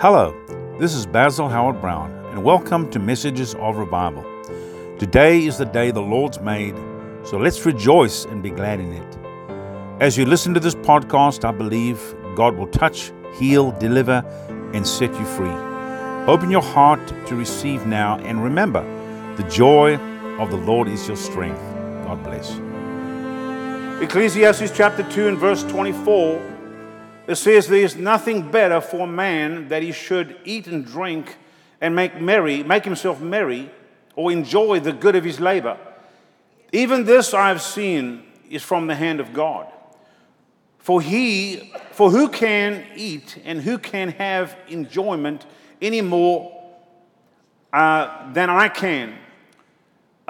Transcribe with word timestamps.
Hello, 0.00 0.34
this 0.78 0.94
is 0.94 1.04
Basil 1.04 1.46
Howard-Browne, 1.46 2.10
and 2.30 2.42
welcome 2.42 2.90
to 2.90 2.98
Messages 2.98 3.54
of 3.56 3.76
Revival. 3.76 4.24
Today 4.98 5.44
is 5.44 5.58
the 5.58 5.66
day 5.66 5.90
the 5.90 6.00
Lord's 6.00 6.40
made, 6.40 6.74
so 7.22 7.36
let's 7.36 7.66
rejoice 7.66 8.24
and 8.24 8.42
be 8.42 8.48
glad 8.48 8.80
in 8.80 8.94
it. 8.94 9.18
As 10.00 10.16
you 10.16 10.24
listen 10.24 10.54
to 10.54 10.60
this 10.60 10.74
podcast, 10.74 11.44
I 11.44 11.50
believe 11.50 12.14
God 12.34 12.56
will 12.56 12.68
touch, 12.68 13.12
heal, 13.34 13.72
deliver, 13.72 14.24
and 14.72 14.86
set 14.86 15.12
you 15.12 15.24
free. 15.26 15.52
Open 16.26 16.50
your 16.50 16.62
heart 16.62 17.06
to 17.26 17.36
receive 17.36 17.84
now, 17.84 18.18
and 18.20 18.42
remember, 18.42 18.82
the 19.36 19.46
joy 19.50 19.96
of 20.38 20.50
the 20.50 20.56
Lord 20.56 20.88
is 20.88 21.06
your 21.08 21.18
strength. 21.18 21.60
God 22.06 22.24
bless. 22.24 22.58
Ecclesiastes 24.02 24.74
chapter 24.74 25.02
2 25.10 25.28
and 25.28 25.36
verse 25.36 25.62
24 25.64 26.40
it 27.30 27.36
says, 27.36 27.68
There 27.68 27.78
is 27.78 27.94
nothing 27.94 28.50
better 28.50 28.80
for 28.80 29.06
man 29.06 29.68
that 29.68 29.84
he 29.84 29.92
should 29.92 30.36
eat 30.44 30.66
and 30.66 30.84
drink 30.84 31.36
and 31.80 31.94
make 31.94 32.20
merry, 32.20 32.64
make 32.64 32.84
himself 32.84 33.20
merry, 33.20 33.70
or 34.16 34.32
enjoy 34.32 34.80
the 34.80 34.92
good 34.92 35.14
of 35.14 35.22
his 35.22 35.38
labor. 35.38 35.78
Even 36.72 37.04
this 37.04 37.32
I 37.32 37.46
have 37.46 37.62
seen 37.62 38.24
is 38.50 38.64
from 38.64 38.88
the 38.88 38.96
hand 38.96 39.20
of 39.20 39.32
God. 39.32 39.72
For 40.78 41.00
he, 41.00 41.72
for 41.92 42.10
who 42.10 42.28
can 42.28 42.84
eat 42.96 43.40
and 43.44 43.60
who 43.60 43.78
can 43.78 44.08
have 44.08 44.56
enjoyment 44.66 45.46
any 45.80 46.00
more 46.00 46.52
uh, 47.72 48.32
than 48.32 48.50
I 48.50 48.68
can 48.68 49.16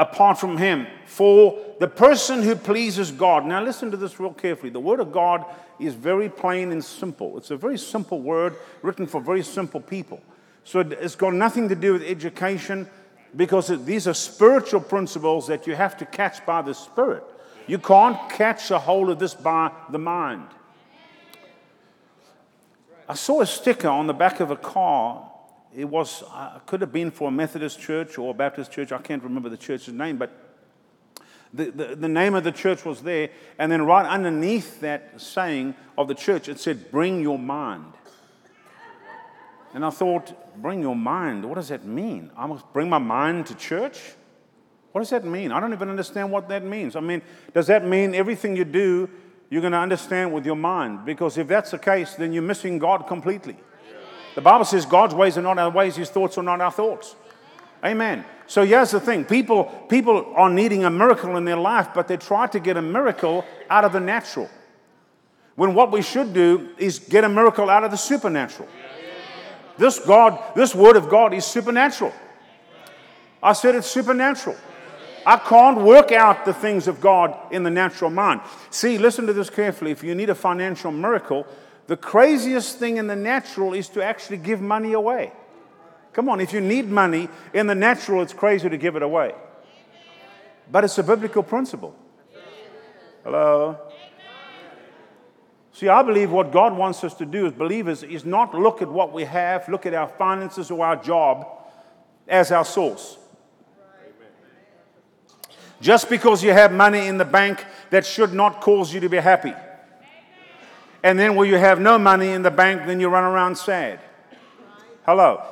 apart 0.01 0.39
from 0.39 0.57
him? 0.57 0.87
For 1.07 1.59
the 1.79 1.87
person 1.87 2.43
who 2.43 2.57
pleases 2.57 3.13
God. 3.13 3.47
Now, 3.47 3.63
listen 3.63 3.91
to 3.91 3.97
this 3.97 4.19
real 4.19 4.33
carefully. 4.33 4.71
The 4.71 4.81
word 4.81 4.99
of 4.99 5.13
God 5.13 5.45
is 5.79 5.95
very 5.95 6.29
plain 6.29 6.73
and 6.73 6.85
simple. 6.85 7.37
It's 7.37 7.51
a 7.51 7.57
very 7.57 7.79
simple 7.79 8.21
word 8.21 8.57
written 8.83 9.07
for 9.07 9.21
very 9.21 9.43
simple 9.43 9.81
people. 9.81 10.21
So 10.65 10.81
it's 10.81 11.17
got 11.17 11.35
nothing 11.35 11.69
to 11.69 11.75
do 11.75 11.93
with 11.93 12.03
education 12.03 12.89
because 13.37 13.69
these 13.85 14.09
are 14.09 14.15
spiritual 14.15 14.81
principles 14.81 15.47
that 15.47 15.67
you 15.67 15.75
have 15.75 15.97
to 15.99 16.07
catch 16.07 16.45
by 16.45 16.63
the 16.63 16.75
Spirit. 16.75 17.25
You 17.67 17.79
can't 17.79 18.19
catch 18.31 18.71
a 18.71 18.79
hold 18.79 19.11
of 19.11 19.19
this 19.19 19.35
by 19.35 19.71
the 19.91 19.99
mind. 19.99 20.49
I 23.09 23.15
saw 23.15 23.41
a 23.41 23.47
sticker 23.47 23.89
on 23.89 24.07
the 24.07 24.15
back 24.15 24.41
of 24.41 24.51
a 24.51 24.57
car. 24.57 25.30
It 25.75 25.85
was, 25.85 26.25
uh, 26.33 26.59
could 26.67 26.81
have 26.81 26.93
been 26.93 27.11
for 27.11 27.29
a 27.29 27.31
Methodist 27.31 27.79
church 27.79 28.19
or 28.19 28.33
a 28.33 28.35
Baptist 28.35 28.73
church. 28.73 28.91
I 28.91 28.99
can't 28.99 29.23
remember 29.23 29.49
the 29.49 29.57
church's 29.57 29.95
name, 29.95 30.17
but 30.17 30.33
the, 31.53 31.71
the, 31.71 31.97
the, 31.97 32.09
name 32.09 32.35
of 32.35 32.45
the 32.45 32.53
church 32.53 32.85
was 32.85 33.03
there, 33.03 33.31
and 33.59 33.71
then 33.71 33.83
right 33.83 34.07
underneath 34.07 34.81
that 34.81 35.21
saying 35.21 35.75
of 35.99 36.09
the 36.09 36.15
church, 36.15 36.49
it 36.49 36.61
said, 36.61 36.91
Bring 36.91 37.21
your 37.21 37.39
mind. 37.39 37.93
And 39.75 39.85
I 39.85 39.91
thought, 39.91 40.33
Bring 40.61 40.81
your 40.81 40.97
mind, 40.97 41.45
what 41.45 41.57
does 41.57 41.69
that 41.69 41.85
mean? 41.85 42.31
I 42.37 42.47
must 42.47 42.73
bring 42.73 42.89
my 42.89 42.99
mind 42.99 43.47
to 43.47 43.55
church? 43.55 43.99
What 44.93 45.01
does 45.03 45.11
that 45.11 45.25
mean? 45.25 45.53
I 45.53 45.61
don't 45.61 45.73
even 45.73 45.89
understand 45.89 46.33
what 46.33 46.49
that 46.49 46.65
means. 46.65 46.97
I 46.97 47.01
mean, 47.01 47.23
does 47.55 47.69
that 47.69 47.87
mean 47.87 48.15
everything 48.15 48.57
you 48.57 48.65
do, 48.65 49.09
you're 49.49 49.61
going 49.61 49.73
to 49.73 49.79
understand 49.79 50.33
with 50.33 50.45
your 50.45 50.57
mind? 50.57 51.05
Because 51.05 51.39
if 51.39 51.47
that's 51.47 51.71
the 51.71 51.79
case, 51.79 52.15
then 52.15 52.33
you're 52.33 52.43
missing 52.43 52.79
God 52.79 53.07
completely. 53.07 53.57
The 54.35 54.41
Bible 54.41 54.65
says 54.65 54.87
God's 54.87 55.15
ways 55.15 55.37
are 55.37 55.43
not 55.43 55.59
our 55.59 55.71
ways, 55.71 55.97
His 55.97 56.11
thoughts 56.11 56.39
are 56.39 56.43
not 56.43 56.61
our 56.61 56.71
thoughts. 56.71 57.17
Amen. 57.85 58.25
So 58.47 58.65
here's 58.65 58.91
the 58.91 59.01
thing 59.01 59.25
people, 59.25 59.65
people 59.89 60.33
are 60.35 60.51
needing 60.51 60.85
a 60.85 60.91
miracle 60.91 61.37
in 61.37 61.45
their 61.45 61.57
life, 61.57 61.89
but 61.95 62.09
they 62.09 62.17
try 62.17 62.47
to 62.49 62.61
get 62.61 62.77
a 62.77 62.83
miracle 62.83 63.45
out 63.69 63.85
of 63.85 63.93
the 63.93 64.01
natural. 64.01 64.51
When 65.57 65.75
what 65.75 65.93
we 65.93 66.03
should 66.03 66.33
do 66.33 66.71
is 66.79 66.99
get 66.99 67.25
a 67.25 67.29
miracle 67.29 67.69
out 67.69 67.85
of 67.85 67.91
the 67.91 67.97
supernatural. 67.97 68.69
This 69.79 69.99
God, 69.99 70.39
this 70.55 70.75
word 70.75 70.97
of 70.97 71.09
God 71.09 71.33
is 71.33 71.45
supernatural. 71.45 72.13
I 73.43 73.53
said 73.55 73.75
it's 73.75 73.87
supernatural. 73.87 74.57
I 75.25 75.37
can't 75.37 75.79
work 75.79 76.13
out 76.13 76.45
the 76.45 76.55
things 76.55 76.89
of 76.89 77.01
God 77.01 77.37
in 77.53 77.63
the 77.63 77.71
natural 77.71 78.11
mind. 78.11 78.41
See, 78.71 78.99
listen 78.99 79.27
to 79.27 79.33
this 79.33 79.51
carefully. 79.51 79.91
If 79.91 80.03
you 80.03 80.15
need 80.15 80.31
a 80.31 80.35
financial 80.35 80.91
miracle, 80.91 81.47
the 81.91 81.97
craziest 81.97 82.79
thing 82.79 82.99
in 82.99 83.09
the 83.09 83.17
natural 83.17 83.75
is 83.75 83.89
to 83.89 84.01
actually 84.01 84.37
give 84.37 84.61
money 84.61 84.93
away. 84.93 85.33
Come 86.13 86.29
on, 86.29 86.41
if 86.41 86.53
you 86.53 86.61
need 86.61 86.89
money 86.89 87.29
in 87.53 87.67
the 87.67 87.75
natural, 87.75 88.23
it's 88.23 88.33
crazy 88.33 88.69
to 88.69 88.77
give 88.77 88.95
it 88.95 89.03
away. 89.03 89.35
But 90.71 90.85
it's 90.85 90.97
a 90.99 91.03
biblical 91.03 91.43
principle. 91.43 91.97
Hello? 93.25 93.77
See, 95.73 95.89
I 95.89 96.05
believe 96.05 96.31
what 96.31 96.53
God 96.53 96.77
wants 96.77 97.03
us 97.03 97.13
to 97.15 97.27
do 97.27 97.45
as 97.45 97.55
believers 97.55 98.05
is 98.05 98.25
not 98.25 98.55
look 98.55 98.83
at 98.83 98.89
what 98.89 99.13
we 99.13 99.25
have, 99.25 99.69
look 99.69 99.85
at 99.85 99.93
our 99.93 100.11
finances 100.11 100.71
or 100.71 100.87
our 100.87 100.95
job 100.95 101.45
as 102.29 102.53
our 102.53 102.65
source. 102.65 103.19
Just 105.81 106.09
because 106.09 106.45
you 106.45 106.53
have 106.53 106.71
money 106.71 107.09
in 107.09 107.19
the 107.19 107.25
bank, 107.25 107.65
that 107.91 108.07
should 108.07 108.33
not 108.33 108.61
cause 108.61 108.95
you 108.95 109.01
to 109.01 109.09
be 109.09 109.17
happy. 109.17 109.55
And 111.03 111.19
then 111.19 111.35
when 111.35 111.49
you 111.49 111.57
have 111.57 111.81
no 111.81 111.99
money 111.99 112.31
in 112.31 112.43
the 112.43 112.51
bank, 112.51 112.87
then 112.87 113.01
you 113.01 113.09
run 113.09 113.25
around 113.25 113.57
sad. 113.57 114.01
Hello. 115.07 115.43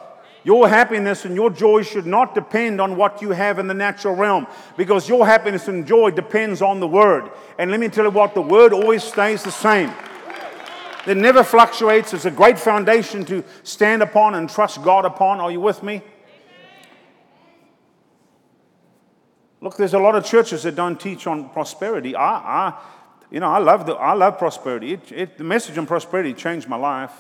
Your 0.45 0.69
happiness 0.69 1.25
and 1.25 1.35
your 1.35 1.51
joy 1.51 1.83
should 1.83 2.07
not 2.07 2.35
depend 2.35 2.81
on 2.81 2.97
what 2.97 3.21
you 3.21 3.31
have 3.31 3.59
in 3.59 3.67
the 3.67 3.75
natural 3.75 4.15
realm 4.15 4.47
because 4.77 5.09
your 5.09 5.27
happiness 5.27 5.69
and 5.69 5.87
joy 5.87 6.11
depends 6.11 6.63
on 6.63 6.81
the 6.81 6.87
Word. 6.87 7.31
And 7.59 7.71
let 7.71 7.81
me 7.81 7.89
tell 7.89 8.05
you 8.05 8.11
what, 8.11 8.35
the 8.35 8.43
Word 8.43 8.73
always 8.73 9.03
stays 9.03 9.43
the 9.43 9.51
same. 9.51 9.93
It 11.07 11.17
never 11.17 11.43
fluctuates. 11.43 12.13
It's 12.13 12.25
a 12.25 12.31
great 12.31 12.59
foundation 12.59 13.25
to 13.27 13.43
stand 13.63 14.03
upon 14.03 14.35
and 14.35 14.49
trust 14.49 14.83
God 14.83 15.05
upon. 15.05 15.41
Are 15.41 15.51
you 15.51 15.61
with 15.61 15.83
me? 15.83 16.03
Look, 19.61 19.77
there's 19.77 19.95
a 19.95 19.99
lot 19.99 20.15
of 20.15 20.25
churches 20.25 20.63
that 20.63 20.77
don't 20.77 21.01
teach 21.01 21.27
on 21.27 21.49
prosperity. 21.51 22.15
I, 22.15 22.69
I 22.69 22.81
you 23.31 23.41
know, 23.41 23.49
I 23.49 23.59
love, 23.59 23.87
the, 23.87 23.95
I 23.95 24.15
love 24.15 24.39
prosperity. 24.39 24.95
It, 24.95 25.13
it, 25.13 25.39
the 25.39 25.45
message 25.45 25.77
on 25.77 25.87
prosperity 25.87 26.33
changed 26.33 26.69
my 26.69 26.77
life 26.77 27.13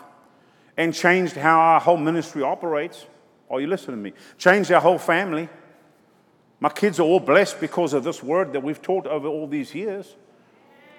and 0.76 0.94
changed 0.94 1.36
how 1.36 1.58
our 1.58 1.80
whole 1.80 1.96
ministry 1.96 2.42
operates. 2.42 3.06
Are 3.50 3.60
you 3.60 3.66
listening 3.66 3.96
to 3.96 4.02
me? 4.02 4.12
Changed 4.38 4.70
our 4.72 4.80
whole 4.80 4.98
family. 4.98 5.48
My 6.60 6.68
kids 6.70 6.98
are 6.98 7.04
all 7.04 7.20
blessed 7.20 7.60
because 7.60 7.92
of 7.92 8.04
this 8.04 8.22
word 8.22 8.52
that 8.52 8.62
we've 8.62 8.80
taught 8.80 9.06
over 9.06 9.28
all 9.28 9.46
these 9.46 9.74
years. 9.74 10.16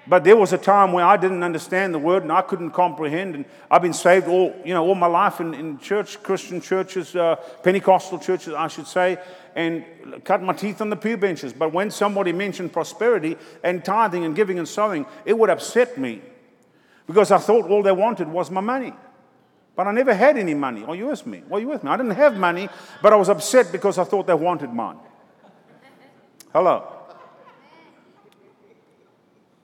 But 0.06 0.24
there 0.24 0.36
was 0.36 0.52
a 0.52 0.58
time 0.58 0.92
where 0.92 1.04
I 1.04 1.16
didn't 1.16 1.42
understand 1.42 1.94
the 1.94 1.98
word 1.98 2.22
and 2.22 2.32
I 2.32 2.42
couldn't 2.42 2.70
comprehend. 2.70 3.34
And 3.34 3.44
I've 3.70 3.82
been 3.82 3.92
saved 3.92 4.28
all, 4.28 4.54
you 4.64 4.72
know, 4.72 4.84
all 4.84 4.94
my 4.94 5.06
life 5.06 5.40
in, 5.40 5.54
in 5.54 5.78
church, 5.78 6.22
Christian 6.22 6.60
churches, 6.60 7.14
uh, 7.14 7.36
Pentecostal 7.62 8.18
churches, 8.18 8.54
I 8.54 8.68
should 8.68 8.86
say, 8.86 9.18
and 9.54 9.84
cut 10.24 10.42
my 10.42 10.54
teeth 10.54 10.80
on 10.80 10.90
the 10.90 10.96
pew 10.96 11.16
benches. 11.16 11.52
But 11.52 11.72
when 11.72 11.90
somebody 11.90 12.32
mentioned 12.32 12.72
prosperity 12.72 13.36
and 13.62 13.84
tithing 13.84 14.24
and 14.24 14.34
giving 14.34 14.58
and 14.58 14.66
sowing, 14.66 15.06
it 15.24 15.38
would 15.38 15.50
upset 15.50 15.98
me 15.98 16.22
because 17.06 17.30
I 17.30 17.38
thought 17.38 17.68
all 17.68 17.82
they 17.82 17.92
wanted 17.92 18.28
was 18.28 18.50
my 18.50 18.60
money. 18.60 18.94
But 19.76 19.86
I 19.86 19.92
never 19.92 20.14
had 20.14 20.36
any 20.36 20.54
money. 20.54 20.84
Are 20.84 20.94
you 20.94 21.06
with 21.06 21.26
me? 21.26 21.42
Are 21.50 21.60
you 21.60 21.68
with 21.68 21.84
me? 21.84 21.90
I 21.90 21.96
didn't 21.96 22.12
have 22.12 22.36
money, 22.36 22.68
but 23.02 23.12
I 23.12 23.16
was 23.16 23.28
upset 23.28 23.70
because 23.70 23.98
I 23.98 24.04
thought 24.04 24.26
they 24.26 24.34
wanted 24.34 24.72
mine. 24.72 24.98
Hello. 26.52 26.99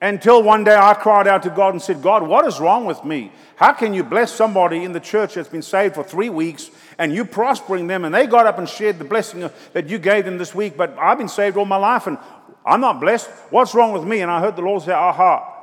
Until 0.00 0.42
one 0.42 0.62
day 0.62 0.76
I 0.76 0.92
cried 0.94 1.26
out 1.26 1.42
to 1.44 1.50
God 1.50 1.72
and 1.72 1.82
said, 1.82 2.02
God, 2.02 2.22
what 2.22 2.46
is 2.46 2.60
wrong 2.60 2.84
with 2.84 3.02
me? 3.04 3.32
How 3.56 3.72
can 3.72 3.94
you 3.94 4.04
bless 4.04 4.30
somebody 4.30 4.84
in 4.84 4.92
the 4.92 5.00
church 5.00 5.34
that's 5.34 5.48
been 5.48 5.62
saved 5.62 5.94
for 5.94 6.04
three 6.04 6.28
weeks 6.28 6.70
and 6.98 7.14
you 7.14 7.24
prospering 7.24 7.86
them 7.86 8.04
and 8.04 8.14
they 8.14 8.26
got 8.26 8.46
up 8.46 8.58
and 8.58 8.68
shared 8.68 8.98
the 8.98 9.04
blessing 9.04 9.42
uh, 9.42 9.48
that 9.72 9.88
you 9.88 9.98
gave 9.98 10.26
them 10.26 10.36
this 10.36 10.54
week, 10.54 10.76
but 10.76 10.96
I've 10.98 11.16
been 11.16 11.28
saved 11.28 11.56
all 11.56 11.64
my 11.64 11.76
life 11.76 12.06
and 12.06 12.18
I'm 12.66 12.82
not 12.82 13.00
blessed? 13.00 13.30
What's 13.50 13.74
wrong 13.74 13.92
with 13.92 14.04
me? 14.04 14.20
And 14.20 14.30
I 14.30 14.40
heard 14.40 14.56
the 14.56 14.62
Lord 14.62 14.82
say, 14.82 14.92
Aha, 14.92 15.56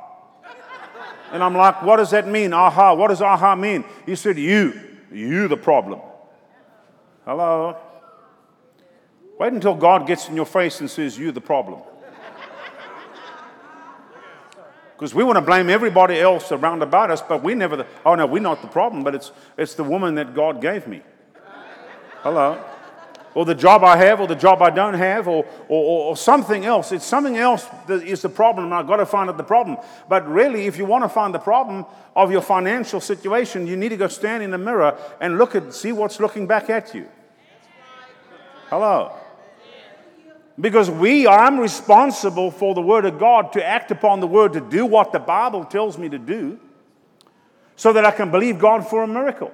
and 1.34 1.42
I'm 1.42 1.56
like, 1.56 1.82
what 1.82 1.96
does 1.96 2.12
that 2.12 2.28
mean? 2.28 2.52
Aha. 2.52 2.94
What 2.94 3.08
does 3.08 3.20
aha 3.20 3.56
mean? 3.56 3.84
He 4.06 4.14
said, 4.14 4.38
you. 4.38 4.80
You 5.10 5.48
the 5.48 5.56
problem. 5.56 6.00
Hello? 7.24 7.76
Wait 9.40 9.52
until 9.52 9.74
God 9.74 10.06
gets 10.06 10.28
in 10.28 10.36
your 10.36 10.46
face 10.46 10.78
and 10.78 10.88
says, 10.88 11.18
you 11.18 11.32
the 11.32 11.40
problem. 11.40 11.80
Because 14.94 15.14
we 15.14 15.24
want 15.24 15.36
to 15.36 15.42
blame 15.42 15.68
everybody 15.68 16.20
else 16.20 16.52
around 16.52 16.82
about 16.82 17.10
us, 17.10 17.20
but 17.20 17.42
we 17.42 17.54
never, 17.54 17.86
oh 18.06 18.14
no, 18.14 18.26
we're 18.26 18.40
not 18.40 18.62
the 18.62 18.68
problem, 18.68 19.02
but 19.04 19.14
it's, 19.14 19.32
it's 19.58 19.74
the 19.74 19.84
woman 19.84 20.14
that 20.14 20.34
God 20.34 20.60
gave 20.60 20.86
me. 20.86 21.02
Hello? 22.22 22.64
or 23.34 23.44
the 23.44 23.54
job 23.54 23.82
I 23.82 23.96
have, 23.96 24.20
or 24.20 24.28
the 24.28 24.36
job 24.36 24.62
I 24.62 24.70
don't 24.70 24.94
have, 24.94 25.26
or, 25.26 25.44
or, 25.68 26.04
or 26.04 26.16
something 26.16 26.64
else. 26.64 26.92
It's 26.92 27.04
something 27.04 27.36
else 27.36 27.66
that 27.88 28.02
is 28.04 28.22
the 28.22 28.28
problem, 28.28 28.66
and 28.66 28.74
I've 28.74 28.86
got 28.86 28.96
to 28.96 29.06
find 29.06 29.28
out 29.28 29.36
the 29.36 29.44
problem. 29.44 29.78
But 30.08 30.28
really, 30.28 30.66
if 30.66 30.78
you 30.78 30.84
want 30.84 31.04
to 31.04 31.08
find 31.08 31.34
the 31.34 31.40
problem 31.40 31.84
of 32.14 32.30
your 32.30 32.42
financial 32.42 33.00
situation, 33.00 33.66
you 33.66 33.76
need 33.76 33.88
to 33.88 33.96
go 33.96 34.08
stand 34.08 34.42
in 34.42 34.50
the 34.50 34.58
mirror 34.58 34.96
and 35.20 35.36
look 35.36 35.54
at, 35.54 35.74
see 35.74 35.92
what's 35.92 36.20
looking 36.20 36.46
back 36.46 36.70
at 36.70 36.94
you. 36.94 37.08
Hello. 38.70 39.12
Because 40.58 40.88
we, 40.88 41.26
I'm 41.26 41.58
responsible 41.58 42.50
for 42.50 42.74
the 42.74 42.82
Word 42.82 43.04
of 43.04 43.18
God 43.18 43.52
to 43.54 43.64
act 43.64 43.90
upon 43.90 44.20
the 44.20 44.26
Word, 44.26 44.52
to 44.52 44.60
do 44.60 44.86
what 44.86 45.12
the 45.12 45.18
Bible 45.18 45.64
tells 45.64 45.98
me 45.98 46.08
to 46.08 46.18
do, 46.18 46.60
so 47.76 47.92
that 47.92 48.04
I 48.04 48.12
can 48.12 48.30
believe 48.30 48.58
God 48.58 48.88
for 48.88 49.02
a 49.02 49.06
miracle. 49.06 49.52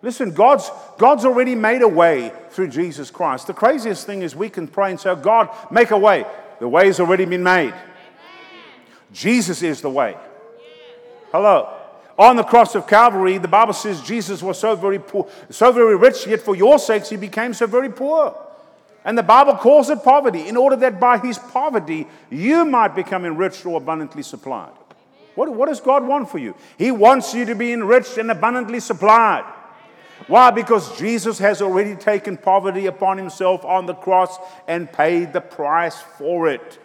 Listen, 0.00 0.32
God's, 0.32 0.70
God's 0.98 1.24
already 1.24 1.54
made 1.54 1.82
a 1.82 1.88
way 1.88 2.32
through 2.50 2.68
Jesus 2.68 3.10
Christ. 3.10 3.46
The 3.46 3.54
craziest 3.54 4.06
thing 4.06 4.22
is 4.22 4.34
we 4.34 4.48
can 4.48 4.68
pray 4.68 4.90
and 4.90 5.00
say, 5.00 5.14
God, 5.14 5.48
make 5.70 5.90
a 5.90 5.98
way. 5.98 6.24
The 6.58 6.68
way's 6.68 7.00
already 7.00 7.24
been 7.24 7.42
made. 7.42 7.74
Jesus 9.12 9.62
is 9.62 9.80
the 9.80 9.90
way. 9.90 10.16
Hello. 11.30 11.72
On 12.18 12.36
the 12.36 12.44
cross 12.44 12.74
of 12.74 12.86
Calvary, 12.86 13.38
the 13.38 13.48
Bible 13.48 13.72
says 13.72 14.00
Jesus 14.02 14.42
was 14.42 14.58
so 14.58 14.76
very 14.76 14.98
poor, 14.98 15.28
so 15.50 15.72
very 15.72 15.96
rich, 15.96 16.26
yet 16.26 16.40
for 16.40 16.54
your 16.54 16.78
sakes 16.78 17.08
he 17.08 17.16
became 17.16 17.54
so 17.54 17.66
very 17.66 17.90
poor. 17.90 18.36
And 19.04 19.18
the 19.18 19.22
Bible 19.22 19.54
calls 19.54 19.90
it 19.90 20.04
poverty, 20.04 20.48
in 20.48 20.56
order 20.56 20.76
that 20.76 21.00
by 21.00 21.18
his 21.18 21.38
poverty 21.38 22.06
you 22.30 22.64
might 22.64 22.94
become 22.94 23.24
enriched 23.24 23.66
or 23.66 23.78
abundantly 23.78 24.22
supplied. 24.22 24.72
What, 25.34 25.48
what 25.48 25.68
does 25.68 25.80
God 25.80 26.06
want 26.06 26.30
for 26.30 26.38
you? 26.38 26.54
He 26.78 26.90
wants 26.90 27.34
you 27.34 27.44
to 27.46 27.54
be 27.54 27.72
enriched 27.72 28.18
and 28.18 28.30
abundantly 28.30 28.80
supplied. 28.80 29.44
Why? 30.28 30.50
Because 30.50 30.96
Jesus 30.98 31.38
has 31.38 31.60
already 31.60 31.96
taken 31.96 32.36
poverty 32.36 32.86
upon 32.86 33.18
himself 33.18 33.64
on 33.64 33.86
the 33.86 33.94
cross 33.94 34.38
and 34.68 34.92
paid 34.92 35.32
the 35.32 35.40
price 35.40 36.00
for 36.00 36.48
it. 36.48 36.78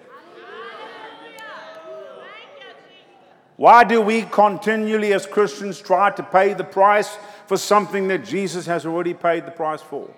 Why 3.57 3.83
do 3.83 4.01
we 4.01 4.21
continually, 4.21 5.13
as 5.13 5.25
Christians, 5.25 5.79
try 5.79 6.11
to 6.11 6.23
pay 6.23 6.53
the 6.53 6.63
price 6.63 7.17
for 7.47 7.57
something 7.57 8.07
that 8.07 8.23
Jesus 8.23 8.65
has 8.67 8.85
already 8.85 9.13
paid 9.13 9.45
the 9.45 9.51
price 9.51 9.81
for? 9.81 10.09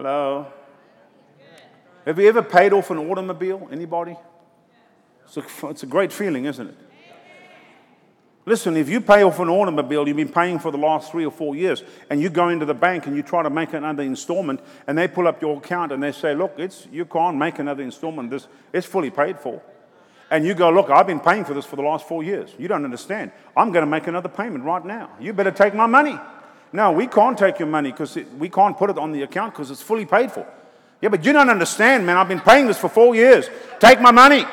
Hello? 0.00 0.46
Have 2.06 2.18
you 2.18 2.26
ever 2.26 2.42
paid 2.42 2.72
off 2.72 2.90
an 2.90 2.96
automobile? 2.96 3.68
Anybody? 3.70 4.16
It's 5.26 5.36
a, 5.36 5.68
it's 5.68 5.82
a 5.82 5.86
great 5.86 6.10
feeling, 6.10 6.46
isn't 6.46 6.68
it? 6.68 6.74
Listen, 8.46 8.78
if 8.78 8.88
you 8.88 9.02
pay 9.02 9.22
off 9.22 9.38
an 9.40 9.50
automobile 9.50 10.08
you've 10.08 10.16
been 10.16 10.32
paying 10.32 10.58
for 10.58 10.70
the 10.70 10.78
last 10.78 11.12
three 11.12 11.26
or 11.26 11.30
four 11.30 11.54
years, 11.54 11.84
and 12.08 12.18
you 12.18 12.30
go 12.30 12.48
into 12.48 12.64
the 12.64 12.72
bank 12.72 13.08
and 13.08 13.14
you 13.14 13.22
try 13.22 13.42
to 13.42 13.50
make 13.50 13.74
another 13.74 14.02
installment, 14.02 14.60
and 14.86 14.96
they 14.96 15.06
pull 15.06 15.28
up 15.28 15.42
your 15.42 15.58
account 15.58 15.92
and 15.92 16.02
they 16.02 16.12
say, 16.12 16.34
Look, 16.34 16.54
it's, 16.56 16.88
you 16.90 17.04
can't 17.04 17.36
make 17.36 17.58
another 17.58 17.82
installment. 17.82 18.30
This, 18.30 18.48
it's 18.72 18.86
fully 18.86 19.10
paid 19.10 19.38
for. 19.38 19.60
And 20.30 20.46
you 20.46 20.54
go, 20.54 20.70
Look, 20.70 20.88
I've 20.88 21.08
been 21.08 21.20
paying 21.20 21.44
for 21.44 21.52
this 21.52 21.66
for 21.66 21.76
the 21.76 21.82
last 21.82 22.08
four 22.08 22.22
years. 22.22 22.54
You 22.58 22.68
don't 22.68 22.86
understand. 22.86 23.32
I'm 23.54 23.70
going 23.70 23.82
to 23.82 23.90
make 23.90 24.06
another 24.06 24.30
payment 24.30 24.64
right 24.64 24.82
now. 24.82 25.10
You 25.20 25.34
better 25.34 25.50
take 25.50 25.74
my 25.74 25.84
money. 25.84 26.18
No, 26.72 26.92
we 26.92 27.06
can't 27.06 27.36
take 27.36 27.58
your 27.58 27.68
money 27.68 27.90
because 27.90 28.16
we 28.38 28.48
can't 28.48 28.76
put 28.76 28.90
it 28.90 28.98
on 28.98 29.12
the 29.12 29.22
account 29.22 29.54
because 29.54 29.70
it's 29.70 29.82
fully 29.82 30.06
paid 30.06 30.30
for. 30.30 30.46
Yeah, 31.00 31.08
but 31.08 31.24
you 31.24 31.32
don't 31.32 31.48
understand, 31.48 32.06
man. 32.06 32.16
I've 32.16 32.28
been 32.28 32.40
paying 32.40 32.66
this 32.66 32.78
for 32.78 32.88
four 32.88 33.14
years. 33.14 33.48
Take 33.78 34.00
my 34.00 34.10
money. 34.10 34.44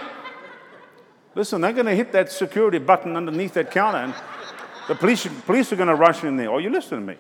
Listen, 1.36 1.62
they're 1.62 1.74
going 1.74 1.86
to 1.86 1.96
hit 1.96 2.12
that 2.14 2.32
security 2.32 2.80
button 2.80 3.16
underneath 3.16 3.54
that 3.54 3.70
counter 3.70 4.00
and 4.00 4.14
the 4.88 4.96
police, 4.96 5.28
police 5.46 5.72
are 5.74 5.76
going 5.76 5.90
to 5.90 5.96
rush 5.96 6.24
in 6.24 6.38
there. 6.38 6.50
Are 6.50 6.62
you 6.62 6.70
listening 6.70 7.02
to 7.02 7.08
me? 7.08 7.18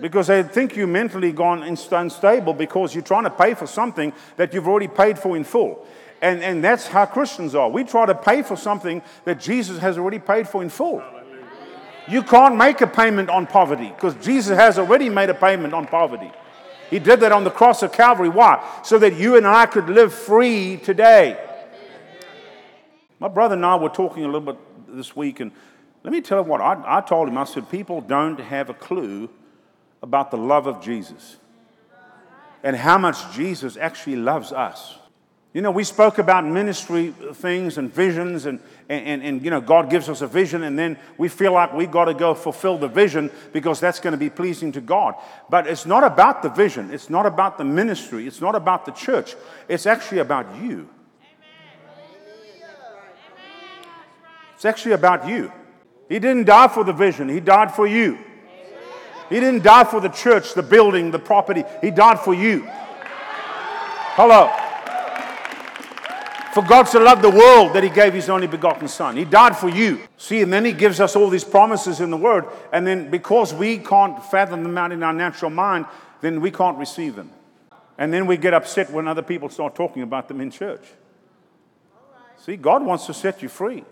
Because 0.00 0.28
they 0.28 0.42
think 0.42 0.76
you're 0.76 0.86
mentally 0.86 1.32
gone 1.32 1.62
unstable 1.62 2.54
because 2.54 2.94
you're 2.94 3.04
trying 3.04 3.24
to 3.24 3.30
pay 3.30 3.54
for 3.54 3.66
something 3.66 4.12
that 4.36 4.54
you've 4.54 4.68
already 4.68 4.88
paid 4.88 5.18
for 5.18 5.36
in 5.36 5.44
full. 5.44 5.86
And, 6.20 6.42
and 6.42 6.62
that's 6.62 6.86
how 6.86 7.06
Christians 7.06 7.54
are. 7.54 7.68
We 7.68 7.84
try 7.84 8.06
to 8.06 8.14
pay 8.14 8.42
for 8.42 8.56
something 8.56 9.02
that 9.24 9.40
Jesus 9.40 9.78
has 9.78 9.98
already 9.98 10.20
paid 10.20 10.48
for 10.48 10.62
in 10.62 10.70
full. 10.70 11.02
You 12.08 12.22
can't 12.22 12.56
make 12.56 12.80
a 12.80 12.86
payment 12.86 13.30
on 13.30 13.46
poverty 13.46 13.88
because 13.88 14.14
Jesus 14.16 14.56
has 14.56 14.78
already 14.78 15.08
made 15.08 15.30
a 15.30 15.34
payment 15.34 15.72
on 15.74 15.86
poverty. 15.86 16.30
He 16.90 16.98
did 16.98 17.20
that 17.20 17.32
on 17.32 17.44
the 17.44 17.50
cross 17.50 17.82
of 17.82 17.92
Calvary. 17.92 18.28
Why? 18.28 18.62
So 18.84 18.98
that 18.98 19.14
you 19.16 19.36
and 19.36 19.46
I 19.46 19.66
could 19.66 19.88
live 19.88 20.12
free 20.12 20.76
today. 20.76 21.38
My 23.18 23.28
brother 23.28 23.54
and 23.54 23.64
I 23.64 23.76
were 23.76 23.88
talking 23.88 24.24
a 24.24 24.26
little 24.26 24.52
bit 24.52 24.58
this 24.88 25.14
week, 25.14 25.40
and 25.40 25.52
let 26.02 26.12
me 26.12 26.20
tell 26.20 26.38
you 26.38 26.44
what 26.44 26.60
I, 26.60 26.98
I 26.98 27.00
told 27.00 27.28
him. 27.28 27.38
I 27.38 27.44
said, 27.44 27.70
People 27.70 28.00
don't 28.00 28.38
have 28.40 28.68
a 28.68 28.74
clue 28.74 29.30
about 30.02 30.30
the 30.30 30.36
love 30.36 30.66
of 30.66 30.82
Jesus 30.82 31.36
and 32.62 32.76
how 32.76 32.98
much 32.98 33.32
Jesus 33.34 33.76
actually 33.76 34.16
loves 34.16 34.52
us. 34.52 34.98
You 35.52 35.60
know, 35.60 35.70
we 35.70 35.84
spoke 35.84 36.16
about 36.16 36.46
ministry 36.46 37.12
things 37.34 37.76
and 37.76 37.92
visions, 37.92 38.46
and, 38.46 38.58
and, 38.88 39.06
and, 39.06 39.22
and, 39.22 39.44
you 39.44 39.50
know, 39.50 39.60
God 39.60 39.90
gives 39.90 40.08
us 40.08 40.22
a 40.22 40.26
vision, 40.26 40.62
and 40.62 40.78
then 40.78 40.96
we 41.18 41.28
feel 41.28 41.52
like 41.52 41.74
we 41.74 41.84
got 41.84 42.06
to 42.06 42.14
go 42.14 42.32
fulfill 42.32 42.78
the 42.78 42.88
vision 42.88 43.30
because 43.52 43.78
that's 43.78 44.00
going 44.00 44.12
to 44.12 44.18
be 44.18 44.30
pleasing 44.30 44.72
to 44.72 44.80
God. 44.80 45.14
But 45.50 45.66
it's 45.66 45.84
not 45.84 46.04
about 46.04 46.42
the 46.42 46.48
vision, 46.48 46.90
it's 46.90 47.10
not 47.10 47.26
about 47.26 47.58
the 47.58 47.64
ministry, 47.64 48.26
it's 48.26 48.40
not 48.40 48.54
about 48.54 48.86
the 48.86 48.92
church, 48.92 49.36
it's 49.68 49.84
actually 49.84 50.18
about 50.20 50.46
you. 50.62 50.88
It's 54.54 54.64
actually 54.64 54.92
about 54.92 55.28
you. 55.28 55.52
He 56.08 56.18
didn't 56.18 56.44
die 56.44 56.68
for 56.68 56.82
the 56.82 56.94
vision, 56.94 57.28
He 57.28 57.40
died 57.40 57.74
for 57.74 57.86
you. 57.86 58.18
He 59.28 59.40
didn't 59.40 59.62
die 59.62 59.84
for 59.84 60.00
the 60.00 60.10
church, 60.10 60.54
the 60.54 60.62
building, 60.62 61.10
the 61.10 61.18
property. 61.18 61.64
He 61.80 61.90
died 61.90 62.20
for 62.20 62.34
you. 62.34 62.66
Hello. 64.14 64.50
For 66.52 66.62
God 66.62 66.84
so 66.84 67.02
loved 67.02 67.22
the 67.22 67.30
world 67.30 67.72
that 67.72 67.82
He 67.82 67.88
gave 67.88 68.12
His 68.12 68.28
only 68.28 68.46
begotten 68.46 68.86
Son. 68.86 69.16
He 69.16 69.24
died 69.24 69.56
for 69.56 69.70
you. 69.70 70.00
See, 70.18 70.42
and 70.42 70.52
then 70.52 70.66
He 70.66 70.72
gives 70.72 71.00
us 71.00 71.16
all 71.16 71.30
these 71.30 71.44
promises 71.44 72.00
in 72.00 72.10
the 72.10 72.16
Word. 72.16 72.44
And 72.74 72.86
then 72.86 73.10
because 73.10 73.54
we 73.54 73.78
can't 73.78 74.22
fathom 74.26 74.62
them 74.62 74.76
out 74.76 74.92
in 74.92 75.02
our 75.02 75.14
natural 75.14 75.50
mind, 75.50 75.86
then 76.20 76.42
we 76.42 76.50
can't 76.50 76.76
receive 76.76 77.16
them. 77.16 77.30
And 77.96 78.12
then 78.12 78.26
we 78.26 78.36
get 78.36 78.52
upset 78.52 78.90
when 78.90 79.08
other 79.08 79.22
people 79.22 79.48
start 79.48 79.74
talking 79.74 80.02
about 80.02 80.28
them 80.28 80.42
in 80.42 80.50
church. 80.50 80.84
See, 82.36 82.56
God 82.56 82.84
wants 82.84 83.06
to 83.06 83.14
set 83.14 83.40
you 83.40 83.48
free. 83.48 83.82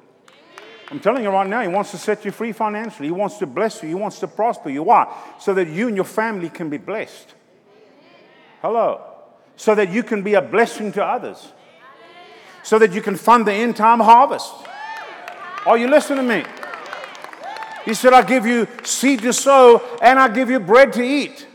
I'm 0.91 1.01
telling 1.01 1.23
you 1.23 1.31
right 1.31 1.47
now, 1.47 1.63
He 1.63 1.69
wants 1.69 1.93
to 1.93 1.99
set 1.99 2.27
you 2.27 2.31
free 2.31 2.53
financially. 2.53 3.09
He 3.09 3.13
wants 3.13 3.39
to 3.39 3.47
bless 3.47 3.83
you. 3.83 3.89
He 3.89 3.95
wants 3.95 4.19
to 4.21 4.29
prosper 4.29 4.69
you. 4.69 4.83
Why? 4.83 5.11
So 5.39 5.55
that 5.55 5.69
you 5.69 5.89
and 5.89 5.97
your 5.97 6.05
family 6.05 6.51
can 6.51 6.69
be 6.69 6.77
blessed. 6.77 7.33
Hello. 8.61 9.01
So 9.57 9.75
that 9.75 9.91
you 9.91 10.03
can 10.03 10.23
be 10.23 10.35
a 10.35 10.43
blessing 10.43 10.93
to 10.93 11.03
others. 11.03 11.53
So 12.63 12.79
that 12.79 12.93
you 12.93 13.03
can 13.03 13.17
fund 13.17 13.47
the 13.47 13.53
end 13.53 13.77
time 13.77 14.01
harvest. 14.01 14.53
Are 15.67 15.79
you 15.79 15.89
listening 15.89 16.27
to 16.27 16.37
me? 16.37 16.45
He 17.85 17.95
said, 17.95 18.13
I 18.13 18.23
give 18.23 18.47
you 18.47 18.69
seed 18.85 19.21
to 19.23 19.33
sow 19.33 19.83
and 20.03 20.19
I 20.19 20.29
give 20.29 20.51
you 20.51 20.61
bread 20.61 20.93
to 20.95 21.03
eat. 21.03 21.47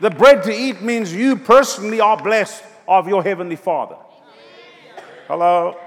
The 0.00 0.10
bread 0.10 0.42
to 0.44 0.54
eat 0.54 0.82
means 0.82 1.14
you 1.14 1.36
personally 1.36 2.00
are 2.00 2.16
blessed 2.16 2.62
of 2.86 3.08
your 3.08 3.22
heavenly 3.22 3.56
Father. 3.56 3.96
Hello. 5.26 5.78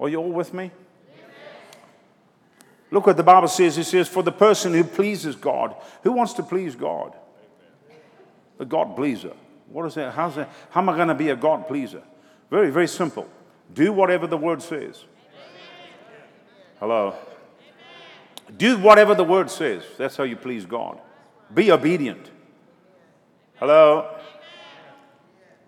Are 0.00 0.08
you 0.08 0.16
all 0.16 0.32
with 0.32 0.54
me? 0.54 0.70
Look 2.90 3.06
what 3.06 3.16
the 3.16 3.22
Bible 3.22 3.48
says. 3.48 3.76
It 3.76 3.84
says, 3.84 4.08
For 4.08 4.22
the 4.22 4.32
person 4.32 4.72
who 4.72 4.84
pleases 4.84 5.36
God, 5.36 5.74
who 6.02 6.12
wants 6.12 6.32
to 6.34 6.42
please 6.42 6.74
God? 6.74 7.14
A 8.58 8.64
God 8.64 8.96
pleaser. 8.96 9.32
What 9.70 9.86
is 9.86 9.94
that? 9.94 10.14
How's 10.14 10.36
that? 10.36 10.50
How 10.70 10.80
am 10.80 10.88
I 10.88 10.96
going 10.96 11.08
to 11.08 11.14
be 11.14 11.30
a 11.30 11.36
God 11.36 11.68
pleaser? 11.68 12.02
Very, 12.50 12.70
very 12.70 12.88
simple. 12.88 13.28
Do 13.72 13.92
whatever 13.92 14.26
the 14.26 14.36
word 14.36 14.62
says. 14.62 15.04
Hello. 16.80 17.14
Do 18.56 18.78
whatever 18.78 19.14
the 19.14 19.24
word 19.24 19.50
says. 19.50 19.82
That's 19.98 20.16
how 20.16 20.24
you 20.24 20.36
please 20.36 20.64
God. 20.64 20.98
Be 21.52 21.70
obedient. 21.70 22.30
Hello. 23.56 24.14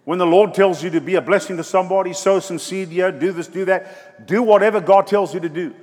When 0.05 0.19
the 0.19 0.27
Lord 0.27 0.55
tells 0.55 0.83
you 0.83 0.91
to 0.91 1.01
be 1.01 1.17
a 1.17 1.21
blessing 1.21 1.57
to 1.59 1.65
somebody, 1.65 2.15
sow 2.15 2.41
some 2.41 2.59
seed 2.59 2.89
here, 2.89 3.13
do 3.13 3.33
this, 3.33 3.49
do 3.49 3.67
that, 3.67 4.27
do 4.27 4.43
whatever 4.43 4.81
God 4.81 5.07
tells 5.07 5.35
you 5.35 5.41
to 5.41 5.49
do. 5.49 5.75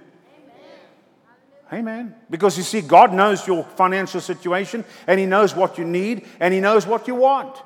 Amen. 1.71 1.79
Amen. 1.79 2.15
Because 2.29 2.57
you 2.57 2.63
see, 2.63 2.81
God 2.81 3.13
knows 3.13 3.45
your 3.45 3.63
financial 3.63 4.19
situation 4.19 4.83
and 5.05 5.19
He 5.19 5.25
knows 5.25 5.55
what 5.55 5.77
you 5.77 5.86
need 5.86 6.25
and 6.39 6.53
He 6.53 6.59
knows 6.59 6.88
what 6.88 7.07
you 7.07 7.15
want. 7.15 7.62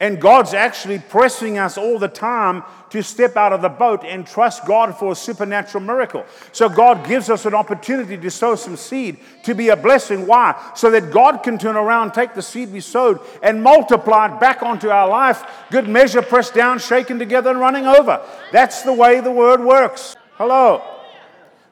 And 0.00 0.18
God's 0.18 0.54
actually 0.54 0.98
pressing 0.98 1.58
us 1.58 1.76
all 1.76 1.98
the 1.98 2.08
time 2.08 2.64
to 2.88 3.02
step 3.02 3.36
out 3.36 3.52
of 3.52 3.60
the 3.60 3.68
boat 3.68 4.02
and 4.02 4.26
trust 4.26 4.64
God 4.64 4.96
for 4.96 5.12
a 5.12 5.14
supernatural 5.14 5.84
miracle. 5.84 6.24
So 6.52 6.70
God 6.70 7.06
gives 7.06 7.28
us 7.28 7.44
an 7.44 7.54
opportunity 7.54 8.16
to 8.16 8.30
sow 8.30 8.54
some 8.54 8.78
seed, 8.78 9.18
to 9.44 9.54
be 9.54 9.68
a 9.68 9.76
blessing. 9.76 10.26
Why? 10.26 10.58
So 10.74 10.90
that 10.92 11.10
God 11.10 11.42
can 11.42 11.58
turn 11.58 11.76
around, 11.76 12.12
take 12.12 12.32
the 12.32 12.40
seed 12.40 12.72
we 12.72 12.80
sowed, 12.80 13.20
and 13.42 13.62
multiply 13.62 14.34
it 14.34 14.40
back 14.40 14.62
onto 14.62 14.88
our 14.88 15.06
life. 15.06 15.44
Good 15.70 15.86
measure, 15.86 16.22
pressed 16.22 16.54
down, 16.54 16.78
shaken 16.78 17.18
together, 17.18 17.50
and 17.50 17.60
running 17.60 17.86
over. 17.86 18.22
That's 18.52 18.80
the 18.82 18.94
way 18.94 19.20
the 19.20 19.30
word 19.30 19.62
works. 19.62 20.16
Hello. 20.36 20.82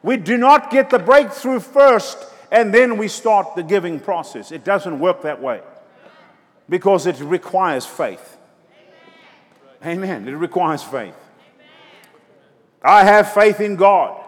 We 0.02 0.18
do 0.18 0.36
not 0.36 0.70
get 0.70 0.90
the 0.90 0.98
breakthrough 0.98 1.60
first 1.60 2.18
and 2.52 2.74
then 2.74 2.98
we 2.98 3.08
start 3.08 3.56
the 3.56 3.62
giving 3.62 3.98
process. 3.98 4.52
It 4.52 4.64
doesn't 4.64 5.00
work 5.00 5.22
that 5.22 5.40
way 5.40 5.62
because 6.68 7.06
it 7.06 7.18
requires 7.20 7.86
faith. 7.86 8.36
Amen. 9.84 10.26
It 10.26 10.32
requires 10.32 10.82
faith. 10.82 11.14
I 12.82 13.04
have 13.04 13.32
faith 13.32 13.60
in 13.60 13.76
God 13.76 14.24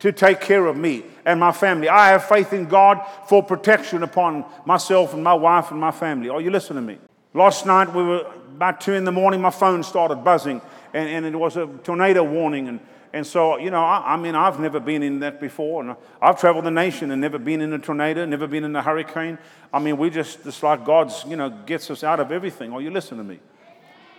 to 0.00 0.12
take 0.12 0.40
care 0.40 0.66
of 0.66 0.76
me 0.76 1.04
and 1.24 1.40
my 1.40 1.52
family. 1.52 1.88
I 1.88 2.08
have 2.08 2.24
faith 2.24 2.52
in 2.52 2.66
God 2.66 3.00
for 3.28 3.42
protection 3.42 4.02
upon 4.02 4.44
myself 4.66 5.14
and 5.14 5.24
my 5.24 5.34
wife 5.34 5.70
and 5.70 5.80
my 5.80 5.90
family. 5.90 6.28
Are 6.28 6.40
you 6.40 6.50
listening 6.50 6.86
to 6.86 6.92
me? 6.92 6.98
Last 7.32 7.66
night, 7.66 7.92
we 7.92 8.02
were 8.02 8.30
about 8.54 8.80
two 8.80 8.92
in 8.92 9.04
the 9.04 9.12
morning, 9.12 9.40
my 9.40 9.50
phone 9.50 9.82
started 9.82 10.16
buzzing, 10.16 10.60
and, 10.92 11.08
and 11.08 11.26
it 11.26 11.36
was 11.36 11.56
a 11.56 11.66
tornado 11.82 12.22
warning. 12.22 12.68
And, 12.68 12.80
And 13.14 13.24
so, 13.24 13.58
you 13.58 13.70
know, 13.70 13.80
I, 13.80 14.14
I, 14.14 14.16
mean, 14.16 14.34
I've 14.34 14.58
never 14.58 14.80
been 14.80 15.04
in 15.04 15.20
that 15.20 15.38
before. 15.40 15.80
And 15.80 15.94
I've 16.20 16.40
traveled 16.40 16.64
the 16.64 16.72
nation 16.72 17.12
and 17.12 17.20
never 17.20 17.38
been 17.38 17.60
in 17.60 17.72
a 17.72 17.78
tornado, 17.78 18.24
never 18.24 18.48
been 18.48 18.64
in 18.64 18.74
a 18.74 18.82
hurricane. 18.82 19.38
I 19.72 19.78
mean, 19.78 19.98
we 19.98 20.10
just, 20.10 20.44
it's 20.44 20.64
like 20.64 20.84
God's, 20.84 21.24
you 21.24 21.36
know, 21.36 21.48
gets 21.48 21.92
us 21.92 22.02
out 22.02 22.18
of 22.18 22.32
everything. 22.32 22.72
Or 22.72 22.76
oh, 22.76 22.78
you 22.80 22.90
listen 22.90 23.16
to 23.18 23.22
me. 23.22 23.38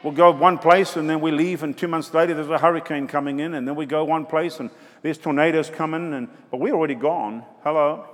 We'll 0.02 0.14
go 0.14 0.32
one 0.32 0.58
place 0.58 0.96
and 0.96 1.10
then 1.10 1.20
we 1.20 1.32
leave, 1.32 1.62
and 1.62 1.78
two 1.78 1.90
months 1.90 2.14
later 2.14 2.36
there's 2.36 2.48
a 2.48 2.58
hurricane 2.58 3.08
coming 3.08 3.42
in, 3.42 3.56
and 3.56 3.68
then 3.68 3.76
we 3.76 3.86
go 3.86 4.06
one 4.06 4.26
place 4.26 4.62
and 4.62 4.70
there's 5.02 5.18
tornadoes 5.18 5.70
coming, 5.70 6.14
and, 6.14 6.30
but 6.50 6.62
we're 6.62 6.74
already 6.74 6.96
gone. 6.96 7.44
Hello. 7.64 8.06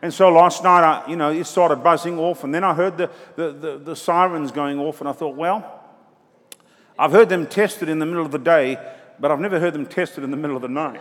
And 0.00 0.14
so 0.14 0.28
last 0.28 0.62
night, 0.62 0.84
I, 0.84 1.10
you 1.10 1.16
know, 1.16 1.32
it 1.32 1.44
started 1.44 1.76
buzzing 1.76 2.20
off, 2.20 2.44
and 2.44 2.54
then 2.54 2.62
I 2.62 2.72
heard 2.72 2.98
the, 2.98 3.10
the, 3.34 3.50
the, 3.50 3.78
the 3.78 3.96
sirens 3.96 4.52
going 4.52 4.78
off, 4.78 5.00
and 5.00 5.08
I 5.08 5.12
thought, 5.12 5.34
well, 5.34 5.82
I've 6.96 7.10
heard 7.10 7.28
them 7.28 7.48
tested 7.48 7.88
in 7.88 7.98
the 7.98 8.06
middle 8.06 8.24
of 8.24 8.30
the 8.30 8.38
day, 8.38 8.78
but 9.18 9.30
I've 9.30 9.40
never 9.40 9.60
heard 9.60 9.74
them 9.74 9.86
tested 9.86 10.24
in 10.24 10.30
the 10.30 10.36
middle 10.36 10.56
of 10.56 10.62
the 10.62 10.68
night. 10.68 11.00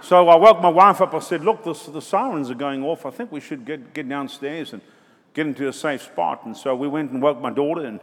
so 0.00 0.28
I 0.28 0.36
woke 0.36 0.60
my 0.60 0.68
wife 0.68 1.00
up. 1.00 1.14
I 1.14 1.18
said, 1.18 1.44
Look, 1.44 1.64
the, 1.64 1.74
the 1.90 2.02
sirens 2.02 2.50
are 2.50 2.54
going 2.54 2.84
off. 2.84 3.06
I 3.06 3.10
think 3.10 3.32
we 3.32 3.40
should 3.40 3.64
get, 3.64 3.94
get 3.94 4.08
downstairs 4.08 4.72
and 4.72 4.82
get 5.34 5.46
into 5.46 5.68
a 5.68 5.72
safe 5.72 6.02
spot. 6.02 6.44
And 6.44 6.56
so 6.56 6.74
we 6.74 6.88
went 6.88 7.10
and 7.10 7.22
woke 7.22 7.40
my 7.40 7.50
daughter 7.50 7.84
and, 7.84 8.00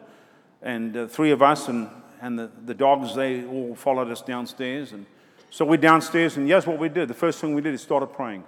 and 0.62 0.96
uh, 0.96 1.08
three 1.08 1.32
of 1.32 1.42
us 1.42 1.68
and, 1.68 1.90
and 2.22 2.38
the, 2.38 2.50
the 2.66 2.74
dogs, 2.74 3.16
they 3.16 3.46
all 3.46 3.76
followed 3.76 4.10
us 4.10 4.22
downstairs. 4.22 4.92
And 4.92 5.06
so 5.50 5.66
we're 5.66 5.78
downstairs, 5.78 6.38
and 6.38 6.48
yes, 6.48 6.68
what 6.68 6.78
we 6.78 6.90
did, 6.90 7.08
the 7.08 7.14
first 7.14 7.40
thing 7.40 7.56
we 7.56 7.62
did 7.62 7.74
is 7.74 7.82
started 7.82 8.08
praying. 8.08 8.44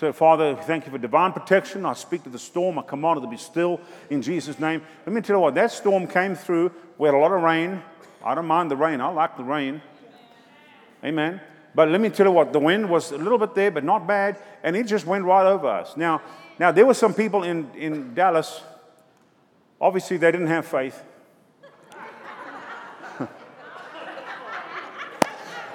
So, 0.00 0.12
Father, 0.12 0.54
thank 0.54 0.86
you 0.86 0.92
for 0.92 0.98
divine 0.98 1.32
protection. 1.32 1.84
I 1.84 1.92
speak 1.94 2.22
to 2.22 2.30
the 2.30 2.38
storm. 2.38 2.78
I 2.78 2.82
command 2.82 3.18
it 3.18 3.22
to 3.22 3.26
be 3.26 3.36
still 3.36 3.80
in 4.10 4.22
Jesus' 4.22 4.60
name. 4.60 4.80
Let 5.04 5.12
me 5.12 5.20
tell 5.20 5.36
you 5.36 5.40
what, 5.40 5.56
that 5.56 5.72
storm 5.72 6.06
came 6.06 6.36
through. 6.36 6.70
We 6.98 7.08
had 7.08 7.16
a 7.16 7.18
lot 7.18 7.32
of 7.32 7.42
rain. 7.42 7.82
I 8.24 8.34
don't 8.34 8.46
mind 8.46 8.70
the 8.70 8.76
rain. 8.76 9.00
I 9.00 9.08
like 9.08 9.36
the 9.36 9.44
rain. 9.44 9.80
Amen. 11.04 11.40
But 11.74 11.88
let 11.90 12.00
me 12.00 12.10
tell 12.10 12.26
you 12.26 12.32
what, 12.32 12.52
the 12.52 12.58
wind 12.58 12.90
was 12.90 13.12
a 13.12 13.18
little 13.18 13.38
bit 13.38 13.54
there, 13.54 13.70
but 13.70 13.84
not 13.84 14.04
bad, 14.06 14.36
and 14.64 14.74
it 14.74 14.86
just 14.86 15.06
went 15.06 15.24
right 15.24 15.46
over 15.46 15.68
us. 15.68 15.96
Now, 15.96 16.20
now 16.58 16.72
there 16.72 16.84
were 16.84 16.94
some 16.94 17.14
people 17.14 17.44
in, 17.44 17.70
in 17.76 18.14
Dallas, 18.14 18.62
obviously 19.80 20.16
they 20.16 20.32
didn't 20.32 20.48
have 20.48 20.66
faith. 20.66 21.00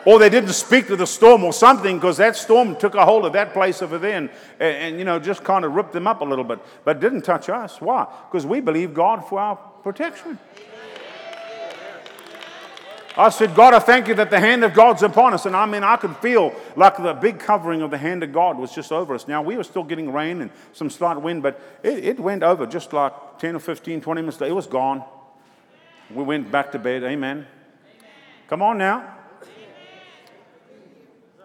or 0.05 0.19
they 0.19 0.29
didn't 0.29 0.51
speak 0.51 0.87
to 0.87 0.97
the 0.97 1.07
storm 1.07 1.45
or 1.45 1.53
something 1.53 1.95
because 1.95 2.17
that 2.17 2.35
storm 2.35 2.75
took 2.75 2.95
a 2.95 3.05
hold 3.05 3.25
of 3.25 3.31
that 3.33 3.53
place 3.53 3.81
over 3.81 3.97
there 3.97 4.17
and, 4.17 4.29
and, 4.59 4.75
and, 4.77 4.99
you 4.99 5.05
know 5.05 5.19
just 5.19 5.43
kind 5.43 5.63
of 5.63 5.73
ripped 5.73 5.93
them 5.93 6.05
up 6.07 6.19
a 6.21 6.25
little 6.25 6.43
bit 6.43 6.59
but 6.83 6.99
didn't 6.99 7.21
touch 7.21 7.47
us 7.47 7.79
why 7.79 8.05
because 8.29 8.45
we 8.45 8.59
believe 8.59 8.93
god 8.93 9.25
for 9.27 9.39
our 9.39 9.55
protection 9.55 10.37
I 13.15 13.29
said, 13.29 13.53
God, 13.53 13.75
I 13.75 13.79
thank 13.79 14.07
you 14.07 14.15
that 14.15 14.31
the 14.31 14.39
hand 14.39 14.63
of 14.63 14.73
God's 14.73 15.03
upon 15.03 15.33
us. 15.35 15.45
And 15.45 15.55
I 15.55 15.67
mean, 15.67 15.83
I 15.83 15.97
could 15.97 16.15
feel 16.17 16.53
like 16.75 16.97
the 16.97 17.13
big 17.13 17.39
covering 17.39 17.83
of 17.83 17.91
the 17.91 17.97
hand 17.97 18.23
of 18.23 18.33
God 18.33 18.57
was 18.57 18.73
just 18.73 18.91
over 18.91 19.13
us. 19.13 19.27
Now, 19.27 19.43
we 19.43 19.55
were 19.55 19.63
still 19.63 19.83
getting 19.83 20.11
rain 20.11 20.41
and 20.41 20.49
some 20.73 20.89
slight 20.89 21.21
wind, 21.21 21.43
but 21.43 21.61
it, 21.83 22.03
it 22.03 22.19
went 22.19 22.41
over 22.41 22.65
just 22.65 22.91
like 22.91 23.13
10 23.37 23.55
or 23.55 23.59
15, 23.59 24.01
20 24.01 24.21
minutes. 24.21 24.41
It 24.41 24.55
was 24.55 24.65
gone. 24.65 25.03
We 26.11 26.23
went 26.23 26.51
back 26.51 26.71
to 26.71 26.79
bed. 26.79 27.03
Amen. 27.03 27.45
Come 28.47 28.63
on 28.63 28.79
now. 28.79 29.15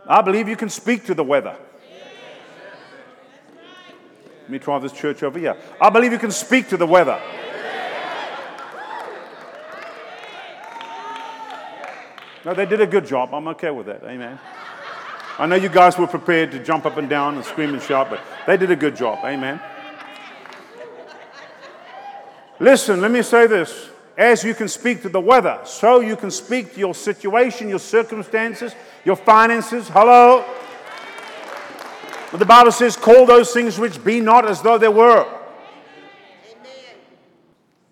I 0.06 0.22
believe 0.22 0.48
you 0.48 0.56
can 0.56 0.70
speak 0.70 1.04
to 1.06 1.14
the 1.14 1.24
weather. 1.24 1.56
Let 4.42 4.50
me 4.50 4.58
try 4.58 4.78
this 4.78 4.92
church 4.92 5.22
over 5.22 5.38
here. 5.38 5.54
I 5.78 5.90
believe 5.90 6.12
you 6.12 6.18
can 6.18 6.30
speak 6.30 6.70
to 6.70 6.78
the 6.78 6.86
weather. 6.86 7.20
No, 12.48 12.54
they 12.54 12.64
did 12.64 12.80
a 12.80 12.86
good 12.86 13.04
job. 13.04 13.34
I'm 13.34 13.46
okay 13.48 13.70
with 13.70 13.84
that. 13.88 14.02
Amen. 14.04 14.38
I 15.38 15.44
know 15.44 15.56
you 15.56 15.68
guys 15.68 15.98
were 15.98 16.06
prepared 16.06 16.50
to 16.52 16.64
jump 16.64 16.86
up 16.86 16.96
and 16.96 17.06
down 17.06 17.34
and 17.36 17.44
scream 17.44 17.74
and 17.74 17.82
shout, 17.82 18.08
but 18.08 18.22
they 18.46 18.56
did 18.56 18.70
a 18.70 18.76
good 18.76 18.96
job. 18.96 19.18
Amen. 19.22 19.60
Listen, 22.58 23.02
let 23.02 23.10
me 23.10 23.20
say 23.20 23.46
this. 23.46 23.90
As 24.16 24.44
you 24.44 24.54
can 24.54 24.66
speak 24.66 25.02
to 25.02 25.10
the 25.10 25.20
weather, 25.20 25.60
so 25.64 26.00
you 26.00 26.16
can 26.16 26.30
speak 26.30 26.72
to 26.72 26.80
your 26.80 26.94
situation, 26.94 27.68
your 27.68 27.78
circumstances, 27.78 28.74
your 29.04 29.16
finances. 29.16 29.86
Hello? 29.90 30.42
But 32.30 32.38
the 32.38 32.46
Bible 32.46 32.72
says, 32.72 32.96
call 32.96 33.26
those 33.26 33.52
things 33.52 33.78
which 33.78 34.02
be 34.02 34.20
not 34.20 34.48
as 34.48 34.62
though 34.62 34.78
they 34.78 34.88
were. 34.88 35.30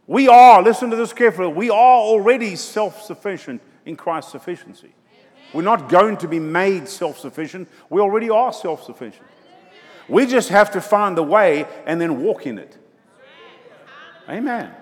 We 0.07 0.29
are, 0.29 0.63
listen 0.63 0.89
to 0.89 0.97
this 0.97 1.13
carefully, 1.13 1.49
we 1.49 1.69
are 1.69 1.99
already 1.99 2.57
self 2.57 3.03
sufficient 3.03 3.61
in 3.87 3.97
Christ's 3.97 4.33
sufficiency. 4.33 4.93
We're 5.55 5.63
not 5.63 5.89
going 5.89 6.19
to 6.19 6.29
be 6.29 6.39
made 6.39 6.89
self 6.89 7.19
sufficient. 7.19 7.69
We 7.89 8.01
already 8.01 8.29
are 8.29 8.53
self 8.53 8.85
sufficient. 8.85 9.27
We 10.09 10.27
just 10.27 10.51
have 10.51 10.73
to 10.73 10.81
find 10.81 11.17
the 11.17 11.23
way 11.23 11.67
and 11.87 12.01
then 12.01 12.21
walk 12.21 12.47
in 12.47 12.59
it. 12.59 12.77
Amen. 14.29 14.73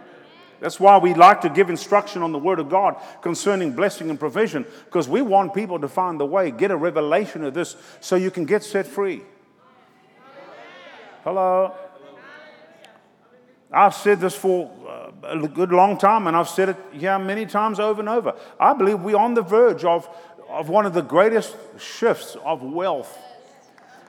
That's 0.61 0.81
why 0.81 0.97
we 0.99 1.13
like 1.13 1.43
to 1.43 1.51
give 1.51 1.69
instruction 1.69 2.23
on 2.23 2.33
the 2.33 2.39
Word 2.39 2.59
of 2.59 2.71
God 2.71 2.97
concerning 3.21 3.73
blessing 3.73 4.09
and 4.09 4.19
provision, 4.19 4.65
because 4.87 5.09
we 5.09 5.21
want 5.21 5.53
people 5.53 5.79
to 5.81 5.89
find 5.89 6.19
the 6.19 6.25
way, 6.25 6.51
get 6.51 6.71
a 6.71 6.77
revelation 6.77 7.45
of 7.45 7.53
this 7.53 7.77
so 8.01 8.17
you 8.17 8.31
can 8.31 8.47
get 8.47 8.63
set 8.63 8.87
free. 8.87 9.23
Hello? 11.23 11.75
I've 13.75 13.95
said 13.95 14.21
this 14.21 14.35
for 14.35 14.71
uh, 14.89 15.11
a 15.27 15.49
good 15.49 15.73
long 15.73 15.99
time, 15.99 16.27
and 16.27 16.37
I've 16.37 16.49
said 16.49 16.71
it 16.71 16.77
here 16.93 17.19
many 17.19 17.45
times 17.45 17.81
over 17.81 18.01
and 18.01 18.09
over. 18.09 18.35
I 18.59 18.73
believe 18.73 19.01
we're 19.01 19.17
on 19.17 19.35
the 19.35 19.43
verge 19.43 19.85
of, 19.85 20.09
of 20.49 20.69
one 20.69 20.87
of 20.87 20.95
the 20.95 21.03
greatest 21.03 21.57
shifts 21.79 22.37
of 22.45 22.63
wealth 22.63 23.19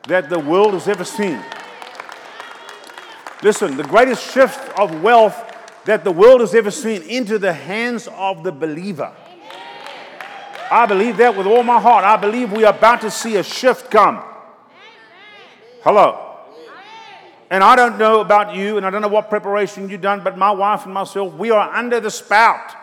that 0.07 0.29
the 0.29 0.39
world 0.39 0.73
has 0.73 0.87
ever 0.87 1.03
seen. 1.03 1.41
Listen, 3.41 3.75
the 3.75 3.83
greatest 3.83 4.31
shift 4.31 4.59
of 4.79 5.01
wealth 5.01 5.35
that 5.85 6.03
the 6.03 6.11
world 6.11 6.41
has 6.41 6.53
ever 6.53 6.71
seen 6.71 7.01
into 7.03 7.39
the 7.39 7.53
hands 7.53 8.07
of 8.07 8.43
the 8.43 8.51
believer. 8.51 9.11
I 10.71 10.85
believe 10.85 11.17
that 11.17 11.35
with 11.35 11.45
all 11.47 11.63
my 11.63 11.79
heart. 11.79 12.03
I 12.03 12.17
believe 12.17 12.51
we 12.51 12.63
are 12.63 12.75
about 12.75 13.01
to 13.01 13.11
see 13.11 13.35
a 13.35 13.43
shift 13.43 13.91
come. 13.91 14.23
Hello. 15.83 16.34
And 17.49 17.63
I 17.63 17.75
don't 17.75 17.97
know 17.99 18.21
about 18.21 18.55
you, 18.55 18.77
and 18.77 18.85
I 18.85 18.89
don't 18.89 19.01
know 19.01 19.07
what 19.07 19.29
preparation 19.29 19.87
you've 19.87 20.01
done, 20.01 20.23
but 20.23 20.37
my 20.37 20.51
wife 20.51 20.85
and 20.85 20.93
myself, 20.93 21.33
we 21.35 21.51
are 21.51 21.71
under 21.73 21.99
the 21.99 22.09
spout. 22.09 22.75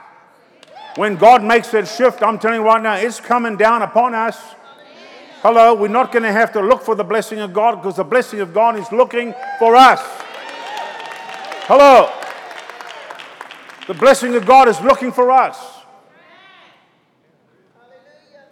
When 0.96 1.16
God 1.16 1.42
makes 1.42 1.70
that 1.72 1.88
shift, 1.88 2.22
I'm 2.22 2.38
telling 2.38 2.60
you 2.60 2.66
right 2.66 2.82
now, 2.82 2.94
it's 2.94 3.18
coming 3.18 3.56
down 3.56 3.82
upon 3.82 4.14
us. 4.14 4.38
Hello, 5.40 5.74
we're 5.74 5.88
not 5.88 6.12
going 6.12 6.22
to 6.22 6.30
have 6.30 6.52
to 6.52 6.60
look 6.60 6.82
for 6.82 6.94
the 6.94 7.02
blessing 7.02 7.40
of 7.40 7.52
God 7.52 7.76
because 7.76 7.96
the 7.96 8.04
blessing 8.04 8.40
of 8.40 8.54
God 8.54 8.78
is 8.78 8.92
looking 8.92 9.34
for 9.58 9.74
us. 9.74 10.00
Hello. 11.66 12.12
The 13.88 13.94
blessing 13.94 14.36
of 14.36 14.46
God 14.46 14.68
is 14.68 14.80
looking 14.80 15.10
for 15.10 15.32
us. 15.32 15.58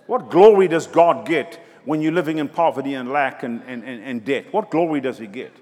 What 0.07 0.29
glory 0.29 0.67
does 0.67 0.89
God 0.89 1.25
get 1.25 1.61
when 1.85 2.01
you're 2.01 2.11
living 2.11 2.39
in 2.39 2.49
poverty 2.49 2.95
and 2.95 3.13
lack 3.13 3.45
and, 3.45 3.63
and, 3.69 3.85
and, 3.85 4.03
and 4.03 4.25
debt? 4.25 4.53
What 4.53 4.71
glory 4.71 5.01
does 5.01 5.19
He 5.19 5.29
get? 5.29 5.53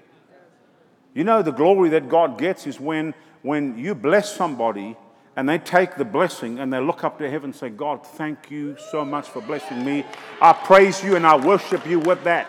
You 1.13 1.23
know, 1.23 1.41
the 1.41 1.51
glory 1.51 1.89
that 1.89 2.09
God 2.09 2.37
gets 2.37 2.67
is 2.67 2.79
when, 2.79 3.13
when 3.41 3.77
you 3.77 3.95
bless 3.95 4.35
somebody 4.35 4.95
and 5.35 5.47
they 5.47 5.57
take 5.57 5.95
the 5.95 6.05
blessing 6.05 6.59
and 6.59 6.71
they 6.71 6.79
look 6.79 7.03
up 7.03 7.17
to 7.19 7.29
heaven 7.29 7.51
and 7.51 7.55
say, 7.55 7.69
God, 7.69 8.05
thank 8.05 8.51
you 8.51 8.77
so 8.91 9.03
much 9.03 9.27
for 9.27 9.41
blessing 9.41 9.83
me. 9.83 10.05
I 10.41 10.53
praise 10.53 11.03
you 11.03 11.15
and 11.15 11.25
I 11.25 11.35
worship 11.35 11.87
you 11.87 11.99
with 11.99 12.23
that. 12.25 12.47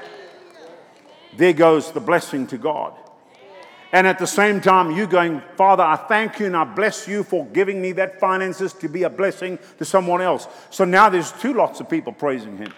There 1.37 1.53
goes 1.53 1.93
the 1.93 2.01
blessing 2.01 2.47
to 2.49 2.59
God. 2.59 2.95
And 3.93 4.07
at 4.07 4.19
the 4.19 4.27
same 4.27 4.61
time, 4.61 4.93
you 4.93 5.07
going, 5.07 5.43
Father, 5.57 5.83
I 5.83 5.97
thank 5.97 6.39
you 6.39 6.47
and 6.47 6.57
I 6.57 6.65
bless 6.65 7.09
you 7.09 7.25
for 7.25 7.45
giving 7.47 7.83
me 7.83 7.93
that 7.93 8.21
finances 8.21 8.73
to 8.75 8.89
be 8.89 9.03
a 9.03 9.11
blessing 9.11 9.59
to 9.79 9.85
someone 9.85 10.21
else. 10.21 10.47
So 10.71 10.85
now 10.85 11.09
there's 11.09 11.33
two 11.33 11.55
lots 11.55 11.81
of 11.81 11.89
people 11.89 12.13
praising 12.13 12.57
him. 12.57 12.73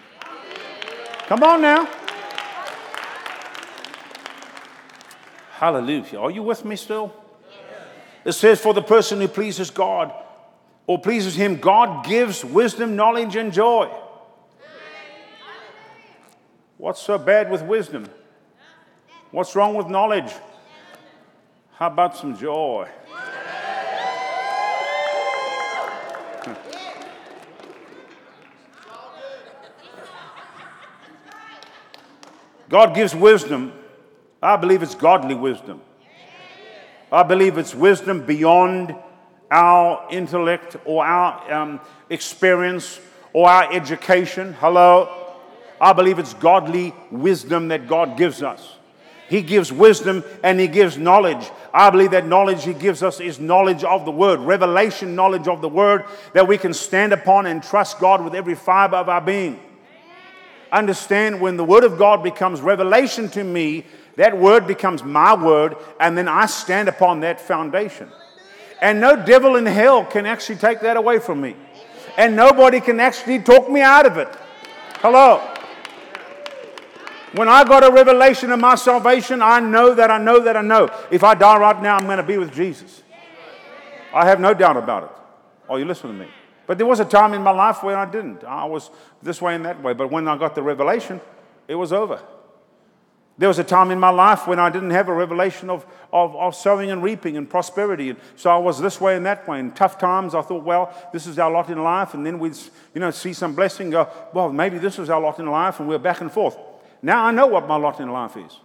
Come 1.27 1.43
on 1.43 1.61
now. 1.61 1.89
Hallelujah. 5.63 6.19
Are 6.19 6.31
you 6.33 6.43
with 6.43 6.65
me 6.65 6.75
still? 6.75 7.15
It 8.25 8.33
says, 8.33 8.61
For 8.61 8.75
the 8.75 8.83
person 8.83 9.21
who 9.21 9.29
pleases 9.29 9.71
God 9.71 10.13
or 10.89 11.01
pleases 11.01 11.37
Him, 11.37 11.59
God 11.59 12.05
gives 12.05 12.45
wisdom, 12.45 12.97
knowledge, 12.97 13.37
and 13.37 13.53
joy. 13.53 13.89
What's 16.79 17.01
so 17.01 17.17
bad 17.17 17.49
with 17.49 17.63
wisdom? 17.63 18.09
What's 19.31 19.55
wrong 19.55 19.77
with 19.77 19.87
knowledge? 19.87 20.33
How 21.75 21.87
about 21.87 22.17
some 22.17 22.37
joy? 22.37 22.89
God 32.69 32.97
gives 32.97 33.15
wisdom 33.15 33.75
I 34.43 34.57
believe 34.57 34.83
it's 34.83 34.97
godly 34.97 35.37
wisdom. 35.37 35.81
I 37.13 37.23
believe 37.23 37.59
it's 37.59 37.75
wisdom 37.75 38.27
beyond 38.27 38.97
our 39.51 40.09
intellect 40.11 40.77
or 40.85 41.05
our 41.05 41.53
um, 41.53 41.81
experience 42.11 42.99
or 43.33 43.49
our 43.49 43.73
education. 43.73 44.55
Hello? 44.55 45.09
I 45.81 45.93
believe 45.93 46.19
it's 46.19 46.35
godly 46.35 46.93
wisdom 47.11 47.69
that 47.69 47.87
God 47.87 48.19
gives 48.19 48.43
us. 48.43 48.77
He 49.29 49.43
gives 49.43 49.73
wisdom 49.73 50.25
and 50.43 50.59
He 50.59 50.67
gives 50.67 50.99
knowledge. 50.99 51.49
I 51.73 51.91
believe 51.91 52.11
that 52.11 52.27
knowledge 52.27 52.65
He 52.65 52.75
gives 52.75 53.03
us 53.03 53.21
is 53.21 53.39
knowledge 53.39 53.85
of 53.85 54.05
the 54.05 54.11
Word, 54.11 54.41
revelation 54.41 55.15
knowledge 55.15 55.47
of 55.47 55.61
the 55.61 55.69
Word 55.69 56.05
that 56.33 56.49
we 56.49 56.59
can 56.59 56.75
stand 56.75 57.13
upon 57.13 57.47
and 57.47 57.63
trust 57.63 58.01
God 58.01 58.25
with 58.25 58.35
every 58.35 58.57
fiber 58.57 58.97
of 58.97 59.09
our 59.09 59.21
being. 59.21 59.61
Understand 60.73 61.41
when 61.41 61.57
the 61.57 61.65
Word 61.65 61.85
of 61.85 61.99
God 61.99 62.23
becomes 62.23 62.61
revelation 62.61 63.29
to 63.31 63.45
me, 63.45 63.85
that 64.17 64.37
Word 64.37 64.67
becomes 64.67 65.03
my 65.03 65.35
Word, 65.35 65.77
and 66.01 66.17
then 66.17 66.29
I 66.29 66.47
stand 66.47 66.89
upon 66.89 67.21
that 67.21 67.41
foundation. 67.41 68.11
And 68.81 69.01
no 69.01 69.17
devil 69.17 69.57
in 69.57 69.67
hell 69.67 70.05
can 70.05 70.27
actually 70.27 70.57
take 70.57 70.81
that 70.81 70.97
away 70.97 71.19
from 71.19 71.41
me. 71.41 71.57
And 72.17 72.37
nobody 72.37 72.81
can 72.81 73.01
actually 73.01 73.39
talk 73.39 73.71
me 73.71 73.81
out 73.81 74.07
of 74.07 74.19
it. 74.19 74.29
Hello. 75.01 75.49
When 77.35 77.49
I 77.49 77.65
got 77.65 77.83
a 77.83 77.91
revelation 77.91 78.51
of 78.51 78.61
my 78.61 78.75
salvation, 78.75 79.41
I 79.41 79.61
know 79.61 79.95
that 79.95 80.11
I 80.11 80.19
know 80.19 80.41
that 80.41 80.57
I 80.57 80.61
know. 80.61 80.91
If 81.11 81.25
I 81.25 81.35
die 81.35 81.59
right 81.59 81.83
now, 81.83 81.97
I'm 81.97 82.05
going 82.05 82.19
to 82.19 82.23
be 82.23 82.37
with 82.37 82.53
Jesus. 82.53 83.03
I 84.13 84.27
have 84.27 84.41
no 84.41 84.53
doubt 84.53 84.77
about 84.77 85.05
it. 85.05 85.11
Oh, 85.69 85.77
you 85.77 85.87
listen 85.87 86.09
to 86.11 86.17
me. 86.17 86.29
But 86.67 86.77
there 86.77 86.87
was 86.87 87.01
a 87.01 87.05
time 87.05 87.33
in 87.33 87.43
my 87.43 87.51
life 87.51 87.83
where 87.83 87.97
I 87.97 88.05
didn't. 88.05 88.45
I 88.45 88.65
was 88.67 88.91
this 89.23 89.41
way 89.41 89.55
and 89.55 89.65
that 89.65 89.83
way. 89.83 89.95
But 89.95 90.11
when 90.11 90.29
I 90.29 90.37
got 90.37 90.55
the 90.55 90.63
revelation, 90.63 91.21
it 91.69 91.75
was 91.75 91.93
over. 91.93 92.21
There 93.39 93.49
was 93.49 93.59
a 93.59 93.65
time 93.65 93.91
in 93.91 93.99
my 93.99 94.11
life 94.11 94.47
when 94.47 94.59
I 94.59 94.69
didn't 94.69 94.91
have 94.91 95.09
a 95.09 95.15
revelation 95.15 95.71
of, 95.71 95.87
of, 96.13 96.37
of, 96.37 96.55
sowing 96.55 96.91
and 96.91 97.03
reaping 97.03 97.37
and 97.37 97.49
prosperity. 97.49 98.11
And 98.11 98.19
so 98.37 98.51
I 98.51 98.59
was 98.59 98.79
this 98.79 99.01
way 99.01 99.17
and 99.17 99.25
that 99.25 99.49
way. 99.49 99.59
In 99.59 99.73
tough 99.73 99.99
times, 99.99 100.35
I 100.35 100.43
thought, 100.43 100.65
well, 100.65 100.95
this 101.13 101.27
is 101.27 101.39
our 101.39 101.51
lot 101.51 101.71
in 101.71 101.83
life. 101.83 102.13
And 102.13 102.27
then 102.27 102.39
we'd 102.39 102.57
you 102.95 103.01
know, 103.01 103.11
see 103.11 103.33
some 103.33 103.55
blessing, 103.55 103.91
go, 103.91 104.09
well, 104.35 104.53
maybe 104.53 104.79
this 104.79 104.99
is 104.99 105.09
our 105.09 105.21
lot 105.21 105.39
in 105.39 105.47
life, 105.47 105.81
and 105.81 105.89
we're 105.89 105.99
back 105.99 106.21
and 106.21 106.31
forth. 106.31 106.59
Now 107.01 107.25
I 107.25 107.33
know 107.33 107.47
what 107.47 107.67
my 107.67 107.77
lot 107.77 108.01
in 108.01 108.11
life 108.11 108.37
is. 108.37 108.59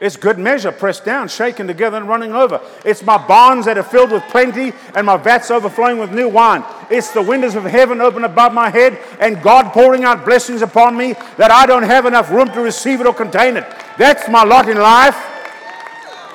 It's 0.00 0.16
good 0.16 0.38
measure, 0.38 0.70
pressed 0.70 1.04
down, 1.04 1.26
shaken 1.26 1.66
together, 1.66 1.96
and 1.96 2.08
running 2.08 2.32
over. 2.32 2.60
It's 2.84 3.02
my 3.02 3.18
barns 3.18 3.66
that 3.66 3.76
are 3.76 3.82
filled 3.82 4.12
with 4.12 4.22
plenty 4.24 4.72
and 4.94 5.04
my 5.04 5.16
vats 5.16 5.50
overflowing 5.50 5.98
with 5.98 6.12
new 6.12 6.28
wine. 6.28 6.64
It's 6.88 7.10
the 7.10 7.22
windows 7.22 7.56
of 7.56 7.64
heaven 7.64 8.00
open 8.00 8.22
above 8.22 8.54
my 8.54 8.70
head 8.70 8.98
and 9.18 9.42
God 9.42 9.72
pouring 9.72 10.04
out 10.04 10.24
blessings 10.24 10.62
upon 10.62 10.96
me 10.96 11.14
that 11.36 11.50
I 11.50 11.66
don't 11.66 11.82
have 11.82 12.06
enough 12.06 12.30
room 12.30 12.48
to 12.52 12.60
receive 12.60 13.00
it 13.00 13.06
or 13.06 13.14
contain 13.14 13.56
it. 13.56 13.66
That's 13.98 14.28
my 14.28 14.44
lot 14.44 14.68
in 14.68 14.76
life. 14.76 15.16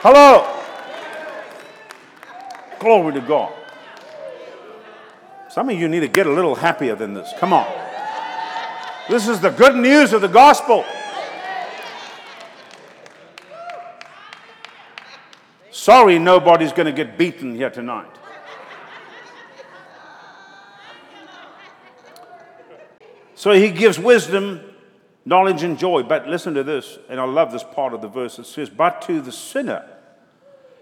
Hello. 0.02 0.50
Glory 2.80 3.14
to 3.14 3.22
God. 3.22 3.54
Some 5.50 5.70
of 5.70 5.80
you 5.80 5.88
need 5.88 6.02
to 6.02 6.10
get 6.10 6.28
a 6.28 6.32
little 6.32 6.56
happier 6.56 6.96
than 6.96 7.14
this. 7.14 7.32
Come 7.40 7.54
on. 7.54 7.72
This 9.10 9.30
is 9.30 9.40
the 9.40 9.52
good 9.52 9.76
news 9.76 10.12
of 10.12 10.20
the 10.20 10.28
gospel. 10.28 10.84
Sorry, 15.84 16.18
nobody's 16.18 16.72
going 16.72 16.86
to 16.86 16.94
get 16.94 17.18
beaten 17.18 17.56
here 17.56 17.70
tonight. 17.70 18.08
So 23.36 23.52
he 23.52 23.70
gives 23.70 24.00
wisdom, 24.00 24.62
knowledge, 25.26 25.62
and 25.62 25.78
joy. 25.78 26.04
But 26.04 26.26
listen 26.26 26.54
to 26.54 26.64
this, 26.64 27.00
and 27.10 27.20
I 27.20 27.26
love 27.26 27.52
this 27.52 27.66
part 27.66 27.94
of 27.94 28.00
the 28.02 28.08
verse. 28.08 28.40
It 28.40 28.46
says, 28.46 28.70
But 28.70 29.02
to 29.02 29.20
the 29.20 29.34
sinner, 29.34 29.86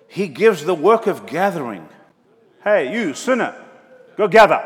he 0.08 0.28
gives 0.28 0.66
the 0.66 0.76
work 0.76 1.08
of 1.08 1.26
gathering. 1.26 1.90
Hey, 2.64 2.94
you 2.94 3.16
sinner, 3.16 3.56
go 4.18 4.28
gather. 4.28 4.64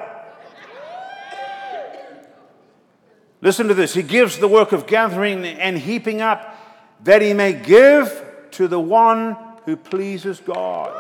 Listen 3.40 3.70
to 3.70 3.74
this. 3.74 3.94
He 3.94 4.04
gives 4.04 4.38
the 4.38 4.50
work 4.50 4.74
of 4.74 4.86
gathering 4.86 5.46
and 5.46 5.78
heaping 5.78 6.20
up 6.20 6.58
that 7.06 7.22
he 7.22 7.32
may 7.32 7.54
give 7.54 8.22
to 8.52 8.68
the 8.68 8.82
one 8.82 9.38
who 9.66 9.76
pleases 9.76 10.40
God. 10.40 10.94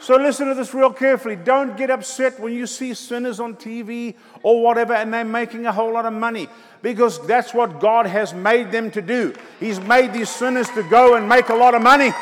So 0.00 0.16
listen 0.16 0.48
to 0.48 0.54
this 0.54 0.72
real 0.72 0.90
carefully. 0.90 1.36
Don't 1.36 1.76
get 1.76 1.90
upset 1.90 2.40
when 2.40 2.54
you 2.54 2.66
see 2.66 2.94
sinners 2.94 3.40
on 3.40 3.56
TV 3.56 4.14
or 4.42 4.62
whatever 4.62 4.94
and 4.94 5.12
they're 5.12 5.22
making 5.22 5.66
a 5.66 5.72
whole 5.72 5.92
lot 5.92 6.06
of 6.06 6.14
money 6.14 6.48
because 6.80 7.26
that's 7.26 7.52
what 7.52 7.78
God 7.78 8.06
has 8.06 8.32
made 8.32 8.72
them 8.72 8.90
to 8.92 9.02
do. 9.02 9.34
He's 9.60 9.78
made 9.80 10.14
these 10.14 10.30
sinners 10.30 10.70
to 10.70 10.82
go 10.84 11.16
and 11.16 11.28
make 11.28 11.50
a 11.50 11.54
lot 11.54 11.74
of 11.74 11.82
money 11.82 12.12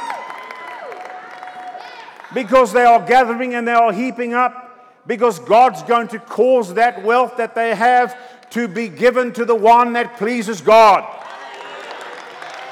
because 2.34 2.72
they 2.72 2.84
are 2.84 3.06
gathering 3.06 3.54
and 3.54 3.68
they 3.68 3.72
are 3.72 3.92
heaping 3.92 4.34
up 4.34 4.66
because 5.06 5.38
God's 5.38 5.82
going 5.84 6.08
to 6.08 6.18
cause 6.18 6.74
that 6.74 7.04
wealth 7.04 7.36
that 7.36 7.54
they 7.54 7.74
have 7.74 8.18
to 8.50 8.68
be 8.68 8.88
given 8.88 9.32
to 9.32 9.44
the 9.44 9.54
one 9.54 9.92
that 9.94 10.16
pleases 10.16 10.60
God. 10.60 11.04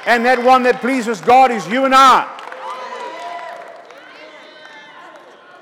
And 0.06 0.24
that 0.26 0.42
one 0.42 0.64
that 0.64 0.80
pleases 0.80 1.20
God 1.20 1.50
is 1.50 1.66
you 1.68 1.84
and 1.84 1.94
I. 1.94 2.30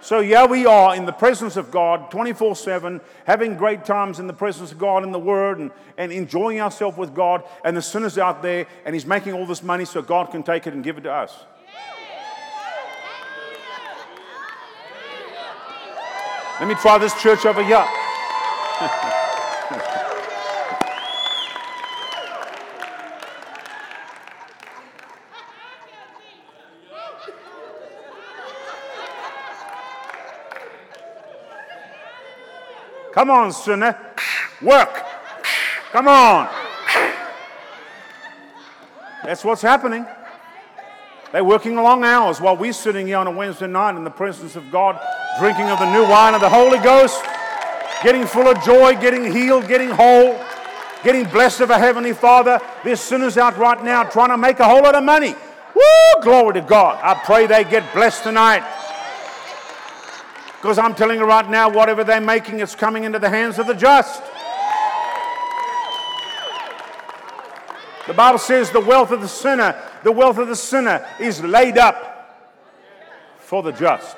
So, 0.01 0.19
yeah, 0.19 0.47
we 0.47 0.67
are 0.67 0.97
in 0.97 1.07
the 1.07 1.13
presence 1.13 1.57
of 1.57 1.71
God 1.71 2.11
24 2.11 2.57
7, 2.57 3.01
having 3.25 3.57
great 3.57 3.85
times 3.85 4.19
in 4.19 4.27
the 4.27 4.33
presence 4.33 4.73
of 4.73 4.79
God 4.79 5.05
in 5.05 5.13
the 5.13 5.19
Word 5.19 5.61
and, 5.61 5.71
and 5.97 6.11
enjoying 6.11 6.61
ourselves 6.61 6.99
with 6.99 7.15
God. 7.15 7.45
And 7.65 7.77
the 7.77 7.83
sinner's 7.83 8.19
out 8.19 8.43
there 8.43 8.67
and 8.85 8.95
he's 8.97 9.07
making 9.07 9.33
all 9.33 9.47
this 9.47 9.63
money 9.63 9.85
so 9.85 10.03
God 10.03 10.33
can 10.33 10.43
take 10.43 10.67
it 10.67 10.75
and 10.75 10.83
give 10.83 10.99
it 10.99 11.03
to 11.03 11.13
us. 11.13 11.45
Let 16.59 16.69
me 16.69 16.75
try 16.75 16.99
this 16.99 17.15
church 17.23 17.47
over 17.47 17.63
here. 17.65 17.87
Come 33.13 33.31
on, 33.31 33.53
sinner. 33.53 33.99
Work. 34.63 35.05
Come 35.93 36.09
on. 36.09 36.49
That's 39.25 39.45
what's 39.45 39.63
happening. 39.63 40.07
They're 41.31 41.45
working 41.45 41.77
long 41.77 42.05
hours 42.05 42.41
while 42.41 42.57
we're 42.57 42.73
sitting 42.73 43.07
here 43.07 43.19
on 43.19 43.27
a 43.27 43.31
Wednesday 43.31 43.67
night 43.67 43.97
in 43.97 44.05
the 44.05 44.11
presence 44.11 44.57
of 44.57 44.71
God, 44.71 45.01
drinking 45.39 45.67
of 45.67 45.79
the 45.79 45.91
new 45.93 46.03
wine 46.03 46.35
of 46.35 46.41
the 46.41 46.49
Holy 46.49 46.79
Ghost, 46.79 47.23
getting 48.03 48.27
full 48.27 48.49
of 48.49 48.63
joy, 48.63 48.95
getting 49.01 49.31
healed, 49.33 49.69
getting 49.69 49.91
whole, 49.91 50.39
getting 51.05 51.25
blessed 51.25 51.61
of 51.61 51.71
a 51.71 51.79
Heavenly 51.79 52.13
Father. 52.13 52.61
There's 52.85 53.01
sinners 53.01 53.39
out 53.39 53.57
right 53.57 53.83
now 53.85 54.05
trying 54.05 54.31
to 54.31 54.37
make 54.37 54.59
a 54.59 54.65
whole 54.65 54.83
lot 54.83 54.95
of 54.95 55.05
money. 55.05 55.35
Woo! 55.75 56.23
Glory 56.23 56.55
to 56.55 56.61
God. 56.61 56.99
I 57.03 57.15
pray 57.25 57.47
they 57.47 57.65
get 57.65 57.95
blessed 57.95 58.25
tonight. 58.25 58.63
Because 60.63 60.79
I'm 60.79 60.95
telling 60.95 61.19
you 61.19 61.25
right 61.25 61.51
now, 61.51 61.69
whatever 61.69 62.05
they're 62.05 62.21
making, 62.21 62.61
it's 62.61 62.77
coming 62.77 63.03
into 63.03 63.19
the 63.19 63.29
hands 63.29 63.59
of 63.59 63.67
the 63.67 63.75
just. 63.75 64.23
The 68.07 68.15
Bible 68.15 68.39
says 68.39 68.71
the 68.71 68.79
wealth 68.79 69.11
of 69.11 69.21
the 69.21 69.27
sinner, 69.27 69.75
the 70.05 70.13
wealth 70.13 70.39
of 70.39 70.47
the 70.47 70.55
sinner 70.55 71.05
is 71.19 71.43
laid 71.43 71.79
up 71.79 72.49
for 73.39 73.65
the 73.65 73.73
just. 73.73 74.17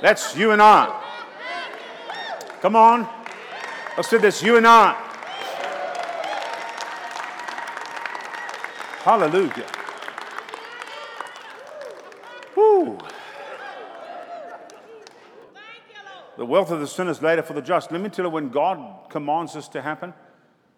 That's 0.00 0.36
you 0.36 0.52
and 0.52 0.62
I. 0.62 1.02
Come 2.60 2.76
on. 2.76 3.08
I 3.98 4.02
said 4.02 4.22
this, 4.22 4.44
you 4.44 4.58
and 4.58 4.66
I. 4.66 4.92
Hallelujah. 9.02 9.66
Woo. 12.54 12.98
The 16.36 16.41
wealth 16.52 16.70
of 16.70 16.80
the 16.80 16.86
sinner 16.86 17.10
is 17.10 17.22
later 17.22 17.42
for 17.42 17.54
the 17.54 17.62
just. 17.62 17.90
Let 17.90 18.02
me 18.02 18.10
tell 18.10 18.26
you, 18.26 18.30
when 18.30 18.50
God 18.50 19.08
commands 19.08 19.54
this 19.54 19.68
to 19.68 19.80
happen, 19.80 20.12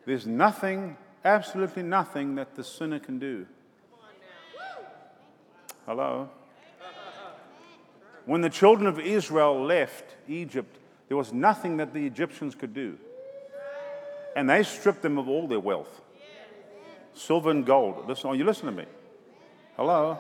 there's 0.06 0.24
nothing, 0.24 0.96
absolutely 1.24 1.82
nothing 1.82 2.37
that 2.37 2.54
the 2.54 2.62
sinner 2.62 3.00
can 3.00 3.18
do. 3.18 3.44
Hello? 5.84 6.30
When 8.24 8.40
the 8.40 8.50
children 8.50 8.87
of 8.87 9.00
Israel 9.00 9.64
left 9.64 10.14
Egypt, 10.28 10.78
there 11.08 11.16
was 11.16 11.32
nothing 11.32 11.78
that 11.78 11.92
the 11.92 12.06
Egyptians 12.06 12.54
could 12.54 12.72
do. 12.72 12.96
And 14.37 14.48
they 14.48 14.62
stripped 14.62 15.02
them 15.02 15.18
of 15.18 15.28
all 15.28 15.48
their 15.48 15.60
wealth 15.60 16.00
silver 17.14 17.50
and 17.50 17.66
gold. 17.66 18.08
Listen, 18.08 18.30
oh, 18.30 18.32
you 18.32 18.44
listen 18.44 18.66
to 18.66 18.72
me. 18.72 18.84
Hello? 19.76 20.18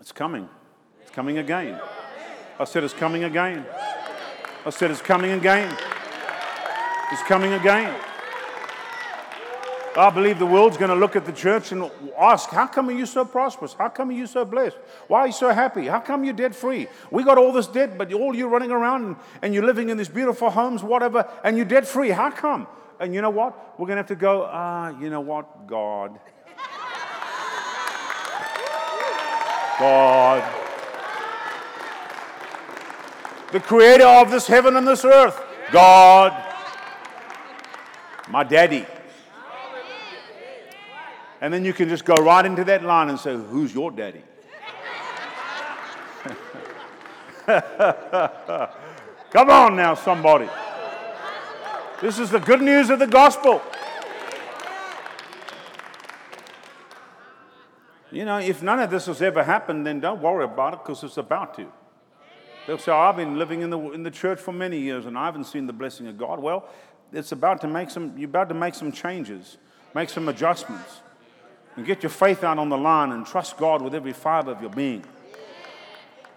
It's 0.00 0.12
coming. 0.12 0.48
It's 1.02 1.10
coming 1.10 1.38
again. 1.38 1.80
I 2.58 2.64
said 2.64 2.84
it's 2.84 2.94
coming 2.94 3.24
again. 3.24 3.66
I 4.64 4.70
said 4.70 4.90
it's 4.90 5.02
coming 5.02 5.32
again. 5.32 5.76
It's 7.10 7.22
coming 7.22 7.52
again. 7.52 7.94
I 9.96 10.10
believe 10.10 10.38
the 10.38 10.46
world's 10.46 10.76
going 10.76 10.90
to 10.90 10.96
look 10.96 11.14
at 11.16 11.24
the 11.24 11.32
church 11.32 11.72
and 11.72 11.90
ask, 12.18 12.50
How 12.50 12.66
come 12.66 12.88
are 12.88 12.92
you 12.92 13.06
so 13.06 13.24
prosperous? 13.24 13.74
How 13.74 13.88
come 13.88 14.10
are 14.10 14.14
you 14.14 14.26
so 14.26 14.44
blessed? 14.44 14.76
Why 15.06 15.20
are 15.20 15.26
you 15.28 15.32
so 15.32 15.50
happy? 15.50 15.86
How 15.86 16.00
come 16.00 16.24
you're 16.24 16.34
debt 16.34 16.54
free? 16.54 16.88
We 17.10 17.22
got 17.24 17.38
all 17.38 17.52
this 17.52 17.66
debt, 17.66 17.98
but 17.98 18.12
all 18.12 18.34
you're 18.34 18.48
running 18.48 18.70
around 18.70 19.16
and, 19.42 19.54
you're 19.54 19.64
living 19.64 19.90
in 19.90 19.96
these 19.96 20.08
beautiful 20.08 20.50
homes, 20.50 20.82
whatever, 20.82 21.28
and 21.44 21.56
you're 21.56 21.66
debt 21.66 21.86
free. 21.86 22.10
How 22.10 22.30
come? 22.30 22.66
And 22.98 23.14
you 23.14 23.20
know 23.20 23.30
what? 23.30 23.78
We're 23.78 23.86
going 23.86 23.96
to 23.96 24.02
have 24.02 24.08
to 24.08 24.16
go, 24.16 24.48
Ah, 24.50 24.98
you 25.00 25.10
know 25.10 25.20
what? 25.20 25.66
God. 25.66 26.18
God. 29.78 30.63
The 33.54 33.60
creator 33.60 34.04
of 34.04 34.32
this 34.32 34.48
heaven 34.48 34.74
and 34.74 34.84
this 34.84 35.04
earth. 35.04 35.40
God. 35.70 36.32
My 38.28 38.42
daddy. 38.42 38.84
And 41.40 41.54
then 41.54 41.64
you 41.64 41.72
can 41.72 41.88
just 41.88 42.04
go 42.04 42.14
right 42.14 42.44
into 42.44 42.64
that 42.64 42.82
line 42.82 43.10
and 43.10 43.20
say, 43.20 43.36
Who's 43.36 43.72
your 43.72 43.92
daddy? 43.92 44.24
Come 49.30 49.50
on 49.50 49.76
now, 49.76 49.94
somebody. 49.94 50.48
This 52.00 52.18
is 52.18 52.30
the 52.30 52.40
good 52.40 52.60
news 52.60 52.90
of 52.90 52.98
the 52.98 53.06
gospel. 53.06 53.62
You 58.10 58.24
know, 58.24 58.38
if 58.38 58.64
none 58.64 58.80
of 58.80 58.90
this 58.90 59.06
has 59.06 59.22
ever 59.22 59.44
happened, 59.44 59.86
then 59.86 60.00
don't 60.00 60.20
worry 60.20 60.42
about 60.42 60.72
it 60.72 60.80
because 60.82 61.04
it's 61.04 61.18
about 61.18 61.54
to. 61.58 61.70
They'll 62.66 62.78
say, 62.78 62.92
I've 62.92 63.16
been 63.16 63.38
living 63.38 63.60
in 63.60 63.70
the, 63.70 63.78
in 63.92 64.02
the 64.02 64.10
church 64.10 64.38
for 64.40 64.52
many 64.52 64.78
years 64.78 65.06
and 65.06 65.18
I 65.18 65.26
haven't 65.26 65.44
seen 65.44 65.66
the 65.66 65.72
blessing 65.72 66.06
of 66.06 66.16
God. 66.16 66.40
Well, 66.40 66.68
it's 67.12 67.32
about 67.32 67.60
to 67.60 67.68
make 67.68 67.90
some, 67.90 68.16
you're 68.16 68.28
about 68.28 68.48
to 68.48 68.54
make 68.54 68.74
some 68.74 68.90
changes, 68.90 69.58
make 69.94 70.08
some 70.08 70.28
adjustments 70.28 71.00
and 71.76 71.84
get 71.84 72.02
your 72.02 72.10
faith 72.10 72.44
out 72.44 72.58
on 72.58 72.68
the 72.68 72.78
line 72.78 73.12
and 73.12 73.26
trust 73.26 73.56
God 73.56 73.82
with 73.82 73.94
every 73.94 74.12
fiber 74.12 74.52
of 74.52 74.60
your 74.60 74.70
being. 74.70 75.04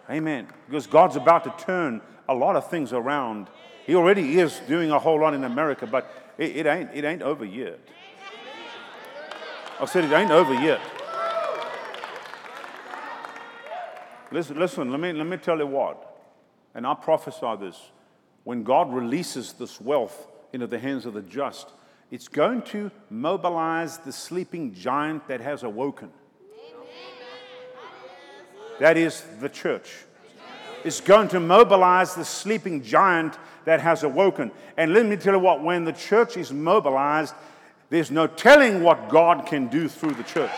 Amen. 0.10 0.48
Because 0.68 0.88
God's 0.88 1.16
about 1.16 1.44
to 1.44 1.66
turn 1.66 2.02
a 2.28 2.34
lot 2.34 2.56
of 2.56 2.70
things 2.70 2.94
around. 2.94 3.48
He 3.86 3.96
already 3.96 4.40
is 4.40 4.60
doing 4.68 4.92
a 4.92 5.00
whole 5.00 5.20
lot 5.20 5.34
in 5.34 5.44
America, 5.44 5.86
but 5.86 6.34
it, 6.38 6.58
it 6.58 6.66
ain't, 6.66 6.90
it 6.94 7.04
ain't 7.04 7.22
over 7.22 7.46
yet. 7.46 7.80
I 9.80 9.86
said 9.86 10.06
it 10.06 10.12
ain't 10.12 10.32
over 10.32 10.54
yet. 10.54 10.82
Listen, 14.32 14.60
listen 14.60 14.92
let, 14.92 15.00
me, 15.00 15.14
let 15.14 15.28
me 15.28 15.38
tell 15.38 15.58
you 15.58 15.68
what, 15.68 16.17
and 16.76 16.86
I 16.86 16.94
prophesy 16.94 17.56
this. 17.60 17.80
When 18.44 18.64
God 18.64 18.94
releases 18.94 19.54
this 19.54 19.82
wealth 19.82 20.28
into 20.54 20.68
the 20.68 20.80
hands 20.80 21.06
of 21.06 21.14
the 21.14 21.22
just, 21.22 21.72
it's 22.12 22.28
going 22.28 22.62
to 22.64 22.90
mobilize 23.10 23.98
the 23.98 24.14
sleeping 24.14 24.74
giant 24.74 25.28
that 25.28 25.42
has 25.42 25.64
awoken. 25.64 26.10
That 28.80 28.96
is 28.96 29.26
the 29.42 29.50
church. 29.50 29.92
It's 30.84 31.02
going 31.02 31.28
to 31.30 31.40
mobilize 31.40 32.16
the 32.16 32.24
sleeping 32.24 32.84
giant 32.84 33.38
that 33.66 33.82
has 33.82 34.04
awoken. 34.04 34.52
And 34.78 34.94
let 34.94 35.06
me 35.06 35.18
tell 35.18 35.34
you 35.34 35.40
what, 35.40 35.62
when 35.62 35.84
the 35.84 35.92
church 35.92 36.38
is 36.38 36.54
mobilized, 36.54 37.34
there's 37.90 38.12
no 38.12 38.28
telling 38.28 38.84
what 38.84 39.10
God 39.10 39.46
can 39.46 39.68
do 39.68 39.90
through 39.90 40.14
the 40.14 40.24
church. 40.24 40.52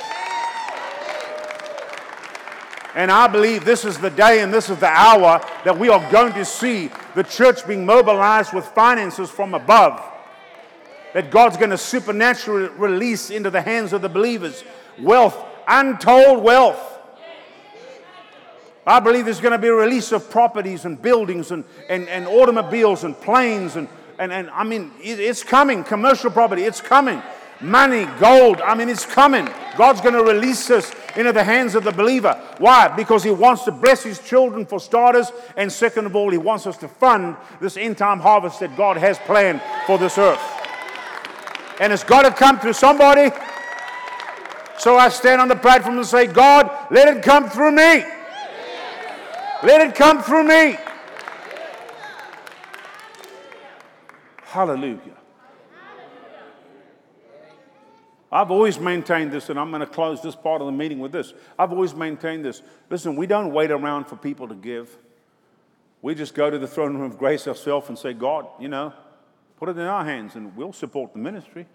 And 2.95 3.11
I 3.11 3.27
believe 3.27 3.65
this 3.65 3.85
is 3.85 3.97
the 3.97 4.09
day 4.09 4.41
and 4.41 4.53
this 4.53 4.69
is 4.69 4.77
the 4.77 4.87
hour 4.87 5.39
that 5.63 5.77
we 5.77 5.89
are 5.89 6.11
going 6.11 6.33
to 6.33 6.45
see 6.45 6.89
the 7.15 7.23
church 7.23 7.67
being 7.67 7.85
mobilized 7.85 8.53
with 8.53 8.65
finances 8.65 9.29
from 9.29 9.53
above 9.53 10.03
that 11.13 11.31
God's 11.31 11.57
going 11.57 11.69
to 11.71 11.77
supernaturally 11.77 12.69
release 12.69 13.29
into 13.29 13.49
the 13.49 13.61
hands 13.61 13.93
of 13.93 14.01
the 14.01 14.09
believers 14.09 14.63
wealth, 14.99 15.37
untold 15.67 16.43
wealth. 16.43 16.97
I 18.85 18.99
believe 18.99 19.25
there's 19.25 19.41
going 19.41 19.51
to 19.51 19.59
be 19.59 19.67
a 19.67 19.73
release 19.73 20.11
of 20.11 20.29
properties 20.31 20.85
and 20.85 20.99
buildings 20.99 21.51
and, 21.51 21.63
and, 21.89 22.07
and 22.09 22.25
automobiles 22.25 23.03
and 23.03 23.19
planes 23.19 23.75
and, 23.75 23.87
and, 24.17 24.31
and 24.33 24.49
I 24.49 24.63
mean, 24.63 24.91
it's 24.99 25.43
coming. 25.43 25.83
Commercial 25.83 26.31
property, 26.31 26.63
it's 26.63 26.81
coming. 26.81 27.21
Money, 27.61 28.05
gold, 28.19 28.61
I 28.61 28.73
mean, 28.75 28.89
it's 28.89 29.05
coming. 29.05 29.47
God's 29.77 30.01
going 30.01 30.13
to 30.13 30.23
release 30.23 30.69
us 30.69 30.93
into 31.15 31.33
the 31.33 31.43
hands 31.43 31.75
of 31.75 31.83
the 31.83 31.91
believer. 31.91 32.33
Why? 32.57 32.87
Because 32.87 33.23
He 33.23 33.31
wants 33.31 33.65
to 33.65 33.71
bless 33.71 34.03
His 34.03 34.19
children 34.19 34.65
for 34.65 34.79
starters, 34.79 35.31
and 35.57 35.71
second 35.71 36.05
of 36.05 36.15
all, 36.15 36.31
He 36.31 36.37
wants 36.37 36.65
us 36.67 36.77
to 36.77 36.87
fund 36.87 37.35
this 37.59 37.75
end 37.75 37.97
time 37.97 38.19
harvest 38.19 38.59
that 38.61 38.77
God 38.77 38.97
has 38.97 39.17
planned 39.19 39.61
for 39.85 39.97
this 39.97 40.17
earth 40.17 40.59
and 41.79 41.93
it's 41.93 42.03
got 42.03 42.23
to 42.23 42.31
come 42.31 42.59
through 42.59 42.73
somebody. 42.73 43.31
So 44.77 44.97
I 44.97 45.09
stand 45.09 45.41
on 45.41 45.47
the 45.47 45.55
platform 45.55 45.97
and 45.97 46.05
say, 46.05 46.27
God, 46.27 46.69
let 46.91 47.07
it 47.07 47.23
come 47.23 47.49
through 47.49 47.71
me. 47.71 48.03
Let 49.63 49.81
it 49.81 49.95
come 49.95 50.21
through 50.21 50.43
me. 50.43 50.77
Hallelujah. 54.43 55.17
I've 58.31 58.51
always 58.51 58.79
maintained 58.79 59.31
this, 59.31 59.49
and 59.49 59.59
I'm 59.59 59.71
going 59.71 59.81
to 59.81 59.87
close 59.87 60.21
this 60.21 60.35
part 60.35 60.61
of 60.61 60.67
the 60.67 60.71
meeting 60.71 60.99
with 60.99 61.11
this. 61.11 61.33
I've 61.57 61.71
always 61.71 61.95
maintained 61.95 62.45
this. 62.45 62.61
Listen, 62.89 63.15
we 63.15 63.25
don't 63.25 63.51
wait 63.51 63.71
around 63.71 64.05
for 64.05 64.15
people 64.15 64.47
to 64.47 64.55
give. 64.55 64.97
We 66.01 66.15
just 66.15 66.35
go 66.35 66.49
to 66.49 66.59
the 66.59 66.67
throne 66.67 66.95
room 66.95 67.11
of 67.11 67.17
grace 67.17 67.47
ourselves 67.47 67.89
and 67.89 67.97
say, 67.97 68.13
God, 68.13 68.47
you 68.59 68.67
know, 68.67 68.93
Put 69.59 69.67
it 69.67 69.77
in 69.77 69.85
our 69.85 70.05
hands 70.05 70.35
and 70.35 70.55
we'll 70.55 70.71
support 70.71 71.11
the 71.11 71.19
ministry. 71.19 71.67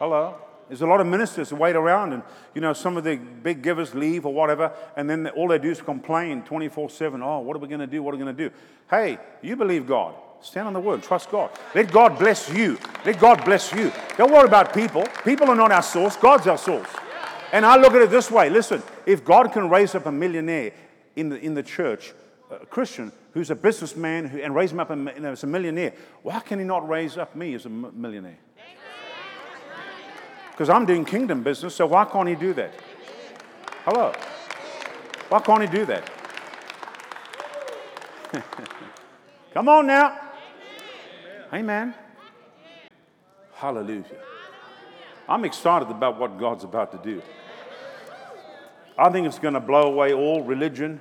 Hello. 0.00 0.34
There's 0.66 0.82
a 0.82 0.86
lot 0.86 1.00
of 1.00 1.06
ministers 1.06 1.50
who 1.50 1.56
wait 1.56 1.74
around, 1.74 2.12
and 2.12 2.22
you 2.54 2.60
know, 2.60 2.72
some 2.72 2.96
of 2.96 3.02
the 3.02 3.16
big 3.16 3.60
givers 3.60 3.92
leave 3.92 4.24
or 4.24 4.32
whatever, 4.32 4.72
and 4.96 5.10
then 5.10 5.26
all 5.28 5.48
they 5.48 5.58
do 5.58 5.70
is 5.70 5.80
complain 5.80 6.42
24 6.42 6.90
7. 6.90 7.22
Oh, 7.22 7.40
what 7.40 7.56
are 7.56 7.58
we 7.58 7.66
going 7.66 7.80
to 7.80 7.88
do? 7.88 8.02
What 8.02 8.14
are 8.14 8.18
we 8.18 8.22
going 8.22 8.36
to 8.36 8.48
do? 8.48 8.54
Hey, 8.88 9.18
you 9.42 9.56
believe 9.56 9.86
God. 9.86 10.14
Stand 10.42 10.66
on 10.66 10.72
the 10.72 10.80
word. 10.80 11.02
Trust 11.02 11.30
God. 11.30 11.50
Let 11.74 11.92
God 11.92 12.18
bless 12.18 12.48
you. 12.50 12.78
Let 13.04 13.20
God 13.20 13.44
bless 13.44 13.72
you. 13.72 13.92
Don't 14.16 14.32
worry 14.32 14.46
about 14.46 14.72
people. 14.72 15.04
People 15.24 15.48
are 15.48 15.56
not 15.56 15.70
our 15.70 15.82
source, 15.82 16.16
God's 16.16 16.46
our 16.46 16.58
source. 16.58 16.88
And 17.52 17.66
I 17.66 17.76
look 17.76 17.94
at 17.94 18.02
it 18.02 18.10
this 18.10 18.30
way 18.30 18.48
listen, 18.48 18.82
if 19.06 19.24
God 19.24 19.52
can 19.52 19.68
raise 19.68 19.94
up 19.94 20.06
a 20.06 20.12
millionaire 20.12 20.72
in 21.16 21.28
the, 21.28 21.38
in 21.38 21.54
the 21.54 21.62
church, 21.62 22.14
a 22.50 22.66
Christian, 22.66 23.12
who's 23.32 23.50
a 23.50 23.54
businessman 23.54 24.26
who, 24.26 24.40
and 24.40 24.54
raise 24.54 24.72
him 24.72 24.80
up 24.80 24.90
as 24.90 25.42
a 25.42 25.46
millionaire, 25.46 25.92
why 26.22 26.40
can 26.40 26.58
he 26.58 26.64
not 26.64 26.88
raise 26.88 27.16
up 27.16 27.36
me 27.36 27.54
as 27.54 27.66
a 27.66 27.68
millionaire? 27.68 28.38
Because 30.52 30.68
I'm 30.68 30.84
doing 30.84 31.04
kingdom 31.04 31.42
business, 31.42 31.74
so 31.74 31.86
why 31.86 32.04
can't 32.04 32.28
he 32.28 32.34
do 32.34 32.52
that? 32.54 32.72
Hello. 33.84 34.12
Why 35.28 35.40
can't 35.40 35.62
he 35.62 35.68
do 35.68 35.84
that? 35.86 36.10
Come 39.54 39.68
on 39.68 39.86
now. 39.86 40.29
Amen. 41.52 41.94
Hallelujah. 43.54 44.04
I'm 45.28 45.44
excited 45.44 45.88
about 45.90 46.18
what 46.18 46.38
God's 46.38 46.64
about 46.64 46.92
to 46.92 46.98
do. 46.98 47.22
I 48.96 49.10
think 49.10 49.26
it's 49.26 49.38
going 49.38 49.54
to 49.54 49.60
blow 49.60 49.82
away 49.82 50.12
all 50.12 50.42
religion 50.42 51.00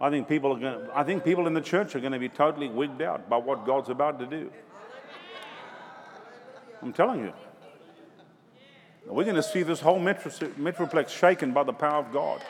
I 0.00 0.10
think 0.10 0.28
people 0.28 0.52
are 0.52 0.58
going 0.58 0.88
I 0.94 1.02
think 1.02 1.24
people 1.24 1.46
in 1.46 1.54
the 1.54 1.60
church 1.60 1.96
are 1.96 2.00
going 2.00 2.12
to 2.12 2.18
be 2.18 2.28
totally 2.28 2.68
wigged 2.68 3.02
out 3.02 3.28
by 3.28 3.36
what 3.36 3.66
God's 3.66 3.88
about 3.88 4.18
to 4.20 4.26
do. 4.26 4.50
I'm 6.82 6.92
telling 6.92 7.20
you. 7.20 7.32
We're 9.06 9.24
going 9.24 9.36
to 9.36 9.42
see 9.42 9.62
this 9.62 9.80
whole 9.80 9.98
metro, 9.98 10.30
metroplex 10.30 11.08
shaken 11.08 11.52
by 11.52 11.64
the 11.64 11.72
power 11.72 12.04
of 12.04 12.12
God. 12.12 12.42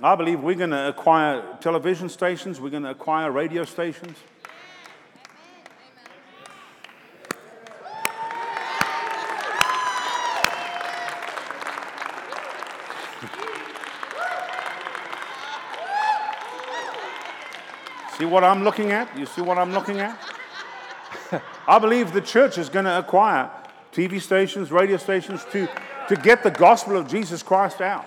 I 0.00 0.14
believe 0.14 0.40
we're 0.40 0.54
going 0.54 0.70
to 0.70 0.88
acquire 0.88 1.42
television 1.60 2.08
stations, 2.08 2.60
we're 2.60 2.70
going 2.70 2.84
to 2.84 2.90
acquire 2.90 3.32
radio 3.32 3.64
stations. 3.64 4.16
See 18.16 18.24
what 18.24 18.44
I'm 18.44 18.62
looking 18.62 18.92
at? 18.92 19.16
You 19.18 19.26
see 19.26 19.42
what 19.42 19.58
I'm 19.58 19.72
looking 19.72 19.98
at? 19.98 20.16
I 21.66 21.80
believe 21.80 22.12
the 22.12 22.20
church 22.20 22.56
is 22.56 22.68
going 22.68 22.84
to 22.84 23.00
acquire 23.00 23.50
TV 23.92 24.20
stations, 24.20 24.70
radio 24.70 24.96
stations 24.96 25.44
to, 25.50 25.68
to 26.08 26.14
get 26.14 26.44
the 26.44 26.50
gospel 26.52 26.96
of 26.96 27.08
Jesus 27.08 27.42
Christ 27.42 27.80
out. 27.80 28.06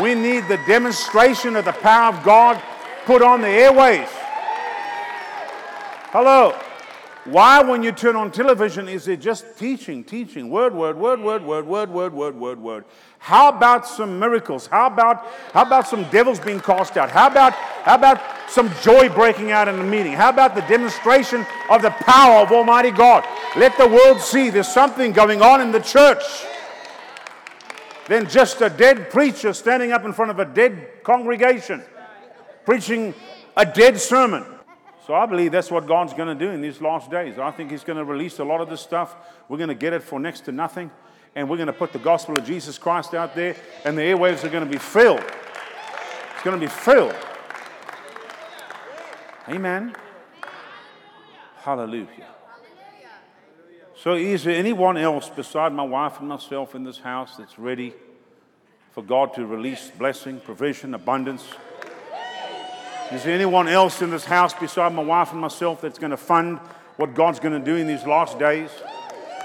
We 0.00 0.14
need 0.14 0.48
the 0.48 0.58
demonstration 0.66 1.54
of 1.56 1.66
the 1.66 1.72
power 1.72 2.14
of 2.14 2.24
God 2.24 2.62
put 3.04 3.20
on 3.20 3.40
the 3.40 3.48
airways. 3.48 4.08
Hello. 6.10 6.58
Why, 7.24 7.62
when 7.62 7.84
you 7.84 7.92
turn 7.92 8.16
on 8.16 8.32
television, 8.32 8.88
is 8.88 9.06
it 9.06 9.20
just 9.20 9.56
teaching, 9.56 10.02
teaching, 10.02 10.50
word, 10.50 10.74
word, 10.74 10.98
word, 10.98 11.20
word, 11.20 11.46
word, 11.46 11.66
word, 11.68 11.90
word, 11.90 12.12
word, 12.12 12.36
word, 12.36 12.60
word? 12.60 12.84
How 13.18 13.48
about 13.48 13.86
some 13.86 14.18
miracles? 14.18 14.66
How 14.66 14.88
about, 14.88 15.24
how 15.52 15.62
about 15.62 15.86
some 15.86 16.02
devils 16.10 16.40
being 16.40 16.58
cast 16.58 16.96
out? 16.96 17.10
How 17.10 17.28
about, 17.28 17.52
how 17.52 17.94
about 17.94 18.20
some 18.48 18.70
joy 18.82 19.08
breaking 19.08 19.52
out 19.52 19.68
in 19.68 19.76
the 19.76 19.84
meeting? 19.84 20.14
How 20.14 20.30
about 20.30 20.56
the 20.56 20.62
demonstration 20.62 21.46
of 21.70 21.82
the 21.82 21.90
power 21.90 22.42
of 22.42 22.50
Almighty 22.50 22.90
God? 22.90 23.24
Let 23.56 23.78
the 23.78 23.86
world 23.86 24.20
see 24.20 24.50
there's 24.50 24.66
something 24.66 25.12
going 25.12 25.42
on 25.42 25.60
in 25.60 25.70
the 25.70 25.80
church 25.80 26.22
than 28.08 28.28
just 28.28 28.60
a 28.60 28.68
dead 28.68 29.10
preacher 29.10 29.52
standing 29.52 29.92
up 29.92 30.04
in 30.04 30.12
front 30.12 30.30
of 30.30 30.38
a 30.38 30.44
dead 30.44 31.02
congregation 31.02 31.82
preaching 32.64 33.14
a 33.56 33.66
dead 33.66 33.98
sermon. 33.98 34.44
So 35.06 35.14
I 35.14 35.26
believe 35.26 35.52
that's 35.52 35.70
what 35.70 35.86
God's 35.86 36.14
going 36.14 36.28
to 36.28 36.46
do 36.46 36.50
in 36.52 36.60
these 36.60 36.80
last 36.80 37.10
days. 37.10 37.38
I 37.38 37.50
think 37.50 37.70
He's 37.70 37.84
going 37.84 37.98
to 37.98 38.04
release 38.04 38.38
a 38.38 38.44
lot 38.44 38.60
of 38.60 38.68
this 38.68 38.80
stuff. 38.80 39.16
We're 39.48 39.56
going 39.56 39.68
to 39.68 39.74
get 39.74 39.92
it 39.92 40.02
for 40.02 40.20
next 40.20 40.42
to 40.42 40.52
nothing. 40.52 40.90
And 41.34 41.48
we're 41.48 41.56
going 41.56 41.66
to 41.66 41.72
put 41.72 41.92
the 41.92 41.98
gospel 41.98 42.36
of 42.36 42.44
Jesus 42.44 42.78
Christ 42.78 43.14
out 43.14 43.34
there, 43.34 43.56
and 43.84 43.96
the 43.96 44.02
airwaves 44.02 44.44
are 44.44 44.50
going 44.50 44.64
to 44.64 44.70
be 44.70 44.78
filled. 44.78 45.24
It's 46.34 46.42
going 46.44 46.58
to 46.58 46.64
be 46.64 46.70
filled. 46.70 47.16
Amen. 49.48 49.96
Hallelujah. 51.56 52.28
So, 54.02 54.14
is 54.14 54.42
there 54.42 54.56
anyone 54.56 54.96
else 54.96 55.28
beside 55.28 55.72
my 55.72 55.84
wife 55.84 56.18
and 56.18 56.28
myself 56.28 56.74
in 56.74 56.82
this 56.82 56.98
house 56.98 57.36
that's 57.36 57.56
ready 57.56 57.94
for 58.90 59.00
God 59.00 59.32
to 59.34 59.46
release 59.46 59.92
blessing, 59.96 60.40
provision, 60.40 60.94
abundance? 60.94 61.46
Is 63.12 63.22
there 63.22 63.32
anyone 63.32 63.68
else 63.68 64.02
in 64.02 64.10
this 64.10 64.24
house 64.24 64.54
beside 64.54 64.92
my 64.92 65.04
wife 65.04 65.30
and 65.30 65.40
myself 65.40 65.82
that's 65.82 66.00
going 66.00 66.10
to 66.10 66.16
fund 66.16 66.58
what 66.96 67.14
God's 67.14 67.38
going 67.38 67.56
to 67.56 67.64
do 67.64 67.76
in 67.76 67.86
these 67.86 68.04
last 68.04 68.40
days? 68.40 68.70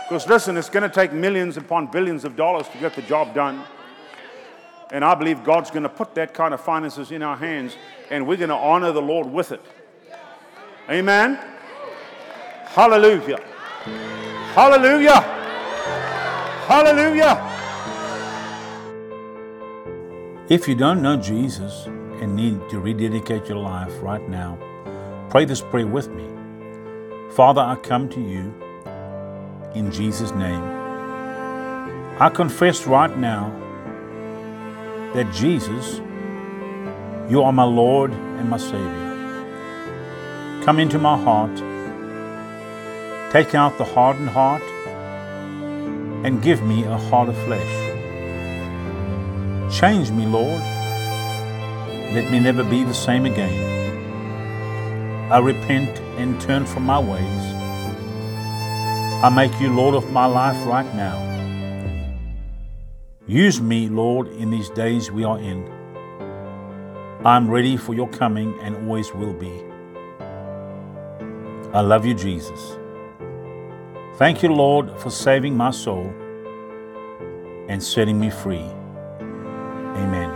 Because 0.10 0.28
listen, 0.28 0.58
it's 0.58 0.72
going 0.72 0.90
to 0.90 0.90
take 0.90 1.14
millions 1.14 1.58
upon 1.58 1.92
billions 1.92 2.26
of 2.26 2.36
dollars 2.36 2.68
to 2.70 2.80
get 2.80 2.96
the 2.96 3.04
job 3.04 3.36
done. 3.36 3.62
And 4.90 5.06
I 5.06 5.14
believe 5.14 5.44
God's 5.44 5.70
going 5.70 5.84
to 5.84 5.90
put 5.90 6.16
that 6.16 6.34
kind 6.34 6.56
of 6.56 6.62
finances 6.62 7.12
in 7.12 7.22
our 7.22 7.38
hands, 7.38 7.78
and 8.10 8.26
we're 8.26 8.38
going 8.38 8.50
to 8.50 8.56
honor 8.56 8.92
the 8.92 9.04
Lord 9.04 9.28
with 9.28 9.52
it. 9.52 9.62
Amen. 10.90 11.38
Hallelujah. 12.66 13.38
Hallelujah. 14.58 15.22
Hallelujah. 16.68 17.34
If 20.50 20.68
you 20.68 20.74
don't 20.74 21.04
know 21.04 21.16
Jesus, 21.16 21.88
and 22.22 22.36
need 22.36 22.68
to 22.70 22.80
rededicate 22.80 23.48
your 23.48 23.60
life 23.60 23.92
right 24.02 24.28
now, 24.28 24.58
pray 25.30 25.46
this 25.46 25.62
prayer 25.62 25.88
with 25.88 26.10
me. 26.10 26.26
Father, 27.32 27.62
I 27.62 27.76
come 27.76 28.10
to 28.10 28.20
you 28.20 28.54
in 29.76 29.92
Jesus' 29.92 30.32
name. 30.32 30.64
I 32.20 32.30
confess 32.34 32.88
right 32.88 33.16
now 33.16 33.52
that 35.14 35.32
Jesus, 35.34 36.02
you 37.30 37.44
are 37.44 37.54
my 37.54 37.64
Lord 37.64 38.12
and 38.12 38.50
my 38.50 38.58
Savior. 38.58 39.06
Come 40.64 40.80
into 40.80 40.98
my 40.98 41.18
heart, 41.22 41.56
take 43.32 43.56
out 43.56 43.78
the 43.78 43.86
hardened 43.86 44.30
heart, 44.30 44.64
and 46.26 46.42
give 46.42 46.64
me 46.64 46.84
a 46.84 46.98
heart 46.98 47.30
of 47.30 47.38
flesh. 47.46 47.74
Change 49.72 50.12
me, 50.12 50.26
Lord 50.26 50.62
let 52.14 52.32
me 52.32 52.40
never 52.40 52.64
be 52.64 52.86
the 52.86 52.94
same 52.94 53.26
again. 53.26 53.52
I 55.30 55.40
repent 55.40 56.00
and 56.18 56.40
turn 56.40 56.66
from 56.66 56.84
my 56.84 56.98
ways. 56.98 57.54
I 59.22 59.30
make 59.30 59.60
you 59.60 59.74
Lord 59.74 59.94
of 59.94 60.10
my 60.14 60.26
life 60.26 60.56
right 60.66 60.96
now. 60.96 61.18
Use 63.28 63.60
me, 63.60 63.90
Lord, 63.90 64.30
in 64.30 64.52
these 64.52 64.70
days 64.70 65.12
we 65.12 65.26
are 65.26 65.38
in. 65.38 65.70
I'm 67.26 67.50
ready 67.50 67.76
for 67.76 67.94
your 67.94 68.08
coming 68.08 68.58
and 68.62 68.78
always 68.78 69.14
will 69.14 69.34
be. 69.34 69.52
I 71.74 71.82
love 71.82 72.06
you, 72.06 72.14
Jesus. 72.14 72.77
Thank 74.18 74.42
you, 74.42 74.50
Lord, 74.52 74.90
for 75.00 75.12
saving 75.12 75.56
my 75.56 75.70
soul 75.72 76.12
and 77.70 77.84
setting 77.84 78.20
me 78.20 78.32
free. 78.32 78.66
Amen. 79.96 80.30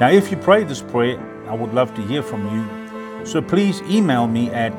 Now, 0.00 0.08
if 0.10 0.30
you 0.30 0.38
pray 0.38 0.64
this 0.64 0.80
prayer, 0.80 1.20
I 1.46 1.54
would 1.54 1.74
love 1.74 1.94
to 1.94 2.00
hear 2.02 2.22
from 2.22 2.46
you. 2.54 2.64
So 3.26 3.42
please 3.42 3.82
email 3.82 4.26
me 4.26 4.48
at 4.50 4.72